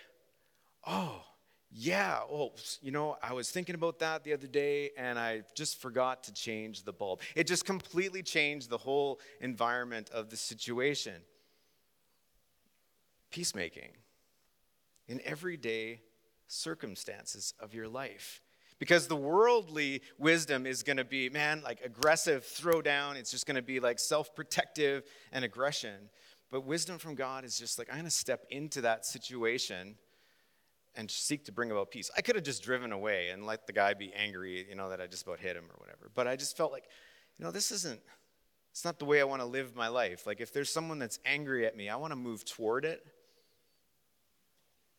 oh, 0.86 1.22
yeah, 1.76 2.20
oh, 2.30 2.52
you 2.82 2.92
know, 2.92 3.16
I 3.20 3.32
was 3.32 3.50
thinking 3.50 3.74
about 3.74 3.98
that 3.98 4.22
the 4.22 4.32
other 4.32 4.46
day 4.46 4.92
and 4.96 5.18
I 5.18 5.42
just 5.56 5.80
forgot 5.80 6.22
to 6.24 6.32
change 6.32 6.84
the 6.84 6.92
bulb. 6.92 7.20
It 7.34 7.48
just 7.48 7.64
completely 7.64 8.22
changed 8.22 8.70
the 8.70 8.78
whole 8.78 9.20
environment 9.40 10.08
of 10.10 10.30
the 10.30 10.36
situation. 10.36 11.14
Peacemaking 13.32 13.90
in 15.08 15.20
everyday 15.24 16.02
circumstances 16.46 17.54
of 17.58 17.74
your 17.74 17.88
life. 17.88 18.40
Because 18.78 19.08
the 19.08 19.16
worldly 19.16 20.02
wisdom 20.16 20.66
is 20.66 20.84
going 20.84 20.98
to 20.98 21.04
be, 21.04 21.28
man, 21.28 21.60
like 21.64 21.80
aggressive 21.84 22.44
throwdown. 22.44 23.16
It's 23.16 23.32
just 23.32 23.46
going 23.46 23.56
to 23.56 23.62
be 23.62 23.80
like 23.80 23.98
self 23.98 24.32
protective 24.36 25.02
and 25.32 25.44
aggression. 25.44 26.08
But 26.52 26.64
wisdom 26.64 26.98
from 26.98 27.16
God 27.16 27.44
is 27.44 27.58
just 27.58 27.80
like, 27.80 27.88
I'm 27.88 27.96
going 27.96 28.04
to 28.04 28.10
step 28.12 28.44
into 28.48 28.82
that 28.82 29.04
situation 29.04 29.96
and 30.96 31.10
seek 31.10 31.44
to 31.46 31.52
bring 31.52 31.70
about 31.70 31.90
peace. 31.90 32.10
I 32.16 32.20
could 32.20 32.36
have 32.36 32.44
just 32.44 32.62
driven 32.62 32.92
away 32.92 33.30
and 33.30 33.46
let 33.46 33.66
the 33.66 33.72
guy 33.72 33.94
be 33.94 34.12
angry, 34.14 34.66
you 34.68 34.74
know, 34.76 34.90
that 34.90 35.00
I 35.00 35.06
just 35.06 35.26
about 35.26 35.40
hit 35.40 35.56
him 35.56 35.64
or 35.64 35.76
whatever. 35.78 36.10
But 36.14 36.28
I 36.28 36.36
just 36.36 36.56
felt 36.56 36.72
like, 36.72 36.84
you 37.38 37.44
know, 37.44 37.50
this 37.50 37.72
isn't, 37.72 38.00
it's 38.70 38.84
not 38.84 38.98
the 38.98 39.04
way 39.04 39.20
I 39.20 39.24
want 39.24 39.42
to 39.42 39.46
live 39.46 39.74
my 39.74 39.88
life. 39.88 40.26
Like 40.26 40.40
if 40.40 40.52
there's 40.52 40.70
someone 40.70 40.98
that's 40.98 41.18
angry 41.24 41.66
at 41.66 41.76
me, 41.76 41.88
I 41.88 41.96
want 41.96 42.12
to 42.12 42.16
move 42.16 42.44
toward 42.44 42.84
it 42.84 43.04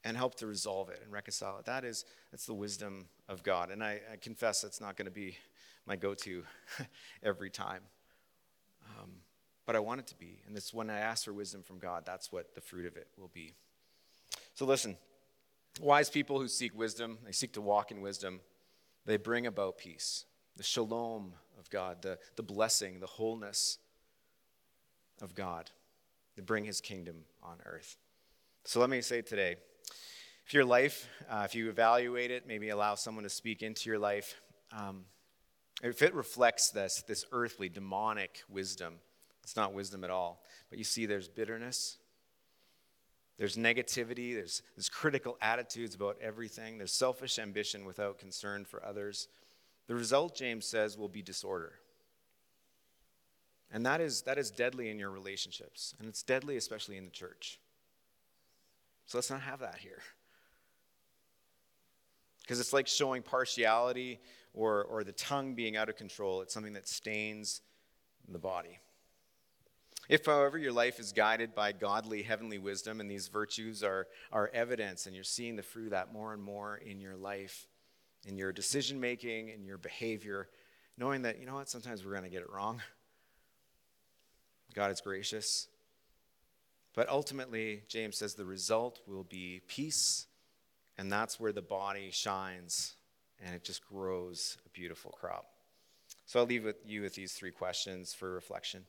and 0.04 0.16
help 0.16 0.36
to 0.36 0.48
resolve 0.48 0.90
it 0.90 1.02
and 1.04 1.12
reconcile 1.12 1.58
it. 1.60 1.66
That 1.66 1.84
is, 1.84 2.06
that's 2.32 2.46
the 2.46 2.54
wisdom 2.54 3.08
of 3.28 3.42
God. 3.42 3.72
And 3.72 3.84
I, 3.84 4.02
I 4.12 4.18
confess 4.18 4.62
that's 4.62 4.80
not 4.80 4.98
going 4.98 5.06
to 5.06 5.12
be 5.12 5.38
my 5.86 5.96
go-to 5.96 6.44
every 7.24 7.50
time. 7.50 7.82
Um, 8.98 9.12
but 9.66 9.76
I 9.76 9.80
want 9.80 10.00
it 10.00 10.08
to 10.08 10.16
be. 10.16 10.42
And 10.48 10.56
it's 10.56 10.74
when 10.74 10.90
I 10.90 11.00
ask 11.00 11.26
for 11.26 11.34
wisdom 11.34 11.64
from 11.64 11.80
God, 11.80 12.04
that's 12.06 12.32
what 12.32 12.54
the 12.54 12.62
fruit 12.62 12.86
of 12.86 12.98
it 12.98 13.08
will 13.18 13.32
be. 13.34 13.54
So 14.54 14.66
listen, 14.66 14.96
Wise 15.82 16.10
people 16.10 16.40
who 16.40 16.48
seek 16.48 16.78
wisdom, 16.78 17.18
they 17.26 17.32
seek 17.32 17.54
to 17.54 17.62
walk 17.62 17.92
in 17.92 18.02
wisdom, 18.02 18.40
they 19.06 19.18
bring 19.18 19.46
about 19.46 19.78
peace, 19.78 20.26
the 20.56 20.64
shalom 20.64 21.34
of 21.60 21.70
God, 21.70 22.02
the, 22.02 22.18
the 22.38 22.44
blessing, 22.44 23.00
the 23.00 23.08
wholeness 23.08 23.78
of 25.22 25.36
God. 25.36 25.70
They 26.36 26.42
bring 26.42 26.66
his 26.66 26.82
kingdom 26.82 27.26
on 27.44 27.58
earth. 27.66 27.98
So 28.64 28.80
let 28.80 28.90
me 28.90 29.02
say 29.02 29.22
today 29.22 29.58
if 30.46 30.54
your 30.54 30.66
life, 30.66 31.08
uh, 31.30 31.44
if 31.46 31.56
you 31.56 31.70
evaluate 31.70 32.32
it, 32.32 32.48
maybe 32.48 32.70
allow 32.70 32.96
someone 32.96 33.24
to 33.24 33.30
speak 33.30 33.64
into 33.64 33.90
your 33.90 34.00
life, 34.00 34.40
um, 34.72 35.06
if 35.84 36.02
it 36.02 36.14
reflects 36.14 36.70
this, 36.70 37.04
this 37.08 37.26
earthly, 37.32 37.68
demonic 37.68 38.44
wisdom, 38.50 38.96
it's 39.44 39.56
not 39.56 39.74
wisdom 39.74 40.04
at 40.04 40.10
all. 40.10 40.44
But 40.70 40.78
you 40.78 40.84
see, 40.84 41.06
there's 41.06 41.28
bitterness, 41.28 41.98
there's 43.38 43.58
negativity, 43.58 44.34
there's, 44.34 44.62
there's 44.76 44.90
critical 44.90 45.38
attitudes 45.42 45.96
about 45.96 46.18
everything, 46.22 46.78
there's 46.78 46.94
selfish 46.94 47.38
ambition 47.38 47.86
without 47.86 48.18
concern 48.18 48.66
for 48.66 48.86
others. 48.86 49.28
The 49.88 49.96
result, 49.96 50.36
James 50.36 50.66
says, 50.66 50.98
will 50.98 51.10
be 51.10 51.22
disorder. 51.22 51.74
And 53.72 53.86
that 53.86 54.00
is, 54.00 54.22
that 54.22 54.38
is 54.38 54.52
deadly 54.52 54.90
in 54.90 54.98
your 54.98 55.10
relationships, 55.10 55.94
and 56.00 56.08
it's 56.08 56.24
deadly 56.24 56.56
especially 56.56 56.98
in 56.98 57.04
the 57.04 57.12
church. 57.12 57.60
So 59.06 59.18
let's 59.18 59.30
not 59.30 59.42
have 59.42 59.60
that 59.60 59.78
here. 59.78 60.00
Because 62.42 62.60
it's 62.60 62.74
like 62.74 62.88
showing 62.88 63.22
partiality 63.22 64.20
or, 64.54 64.84
or 64.84 65.04
the 65.04 65.12
tongue 65.12 65.56
being 65.56 65.76
out 65.76 65.90
of 65.90 65.96
control. 65.96 66.42
It's 66.42 66.54
something 66.54 66.74
that 66.74 66.88
stains 66.88 67.62
the 68.28 68.40
body. 68.40 68.80
If, 70.08 70.26
however, 70.26 70.58
your 70.58 70.72
life 70.72 71.00
is 71.00 71.12
guided 71.12 71.56
by 71.56 71.72
godly 71.72 72.24
heavenly 72.24 72.58
wisdom 72.58 73.00
and 73.00 73.10
these 73.10 73.28
virtues 73.28 73.84
are, 73.84 74.08
are 74.32 74.52
evidence 74.54 75.06
and 75.06 75.16
you're 75.16 75.24
seeing 75.24 75.56
the 75.56 75.64
fruit 75.64 75.86
of 75.86 75.92
that 75.92 76.14
more 76.14 76.34
and 76.34 76.42
more 76.42 76.78
in 76.78 77.00
your 77.00 77.16
life, 77.16 77.68
in 78.26 78.38
your 78.38 78.52
decision 78.52 79.00
making, 79.00 79.50
in 79.50 79.66
your 79.66 79.78
behavior, 79.78 80.48
knowing 80.98 81.24
that, 81.24 81.40
you 81.40 81.46
know 81.46 81.56
what, 81.56 81.70
sometimes 81.70 82.06
we're 82.06 82.12
going 82.12 82.24
to 82.24 82.30
get 82.30 82.42
it 82.42 82.52
wrong. 82.52 82.82
God 84.74 84.92
is 84.92 85.02
gracious. 85.02 85.68
But 86.94 87.10
ultimately, 87.10 87.84
James 87.88 88.18
says 88.18 88.36
the 88.36 88.46
result 88.46 89.00
will 89.08 89.24
be 89.24 89.62
peace, 89.68 90.28
and 90.98 91.12
that's 91.12 91.40
where 91.40 91.52
the 91.52 91.62
body 91.62 92.10
shines 92.12 92.96
and 93.44 93.54
it 93.56 93.64
just 93.64 93.86
grows 93.88 94.58
a 94.66 94.70
beautiful 94.70 95.12
crop. 95.12 95.46
So 96.26 96.40
I'll 96.40 96.46
leave 96.46 96.64
with 96.64 96.78
you 96.86 97.02
with 97.02 97.16
these 97.16 97.34
three 97.34 97.52
questions 97.52 98.14
for 98.14 98.32
reflection 98.32 98.86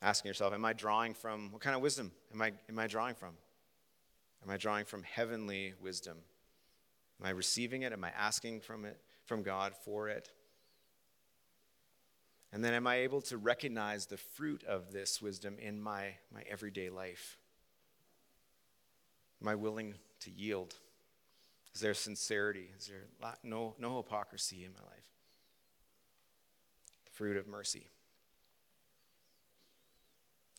asking 0.00 0.28
yourself, 0.28 0.54
am 0.54 0.64
I 0.64 0.72
drawing 0.72 1.14
from, 1.14 1.50
what 1.50 1.60
kind 1.60 1.74
of 1.74 1.82
wisdom 1.82 2.12
am 2.32 2.42
I, 2.42 2.52
am 2.68 2.78
I 2.78 2.86
drawing 2.86 3.14
from? 3.14 3.34
Am 4.44 4.50
I 4.50 4.56
drawing 4.56 4.84
from 4.84 5.02
heavenly 5.02 5.74
wisdom? 5.80 6.18
Am 7.20 7.26
I 7.26 7.30
receiving 7.30 7.82
it? 7.82 7.92
Am 7.92 8.04
I 8.04 8.10
asking 8.16 8.60
from 8.60 8.84
it, 8.84 9.00
from 9.24 9.42
God 9.42 9.74
for 9.84 10.08
it? 10.08 10.30
And 12.52 12.64
then 12.64 12.72
am 12.72 12.86
I 12.86 12.96
able 12.96 13.20
to 13.22 13.36
recognize 13.36 14.06
the 14.06 14.16
fruit 14.16 14.64
of 14.64 14.92
this 14.92 15.20
wisdom 15.20 15.56
in 15.58 15.80
my, 15.80 16.14
my 16.32 16.42
everyday 16.48 16.88
life? 16.88 17.36
Am 19.42 19.48
I 19.48 19.54
willing 19.54 19.94
to 20.20 20.30
yield? 20.30 20.74
Is 21.74 21.80
there 21.80 21.94
sincerity? 21.94 22.70
Is 22.78 22.86
there 22.86 23.04
no, 23.42 23.74
no 23.78 23.98
hypocrisy 23.98 24.64
in 24.64 24.72
my 24.72 24.80
life? 24.80 25.10
The 27.04 27.10
fruit 27.12 27.36
of 27.36 27.46
mercy. 27.46 27.88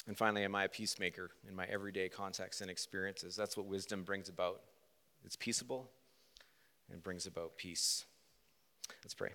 And 0.10 0.18
finally, 0.18 0.43
am 0.43 0.55
I 0.55 0.64
a 0.64 0.68
peacemaker 0.68 1.30
in 1.47 1.55
my 1.55 1.66
everyday 1.66 2.10
contacts 2.10 2.62
and 2.62 2.72
experiences? 2.72 3.36
That's 3.36 3.55
what 3.55 3.68
wisdom 3.68 4.01
brings 4.01 4.28
about. 4.28 4.62
It's 5.24 5.36
peaceable 5.36 5.88
and 6.91 7.03
brings 7.03 7.28
about 7.28 7.57
peace. 7.57 8.05
Let's 9.03 9.14
pray. 9.14 9.30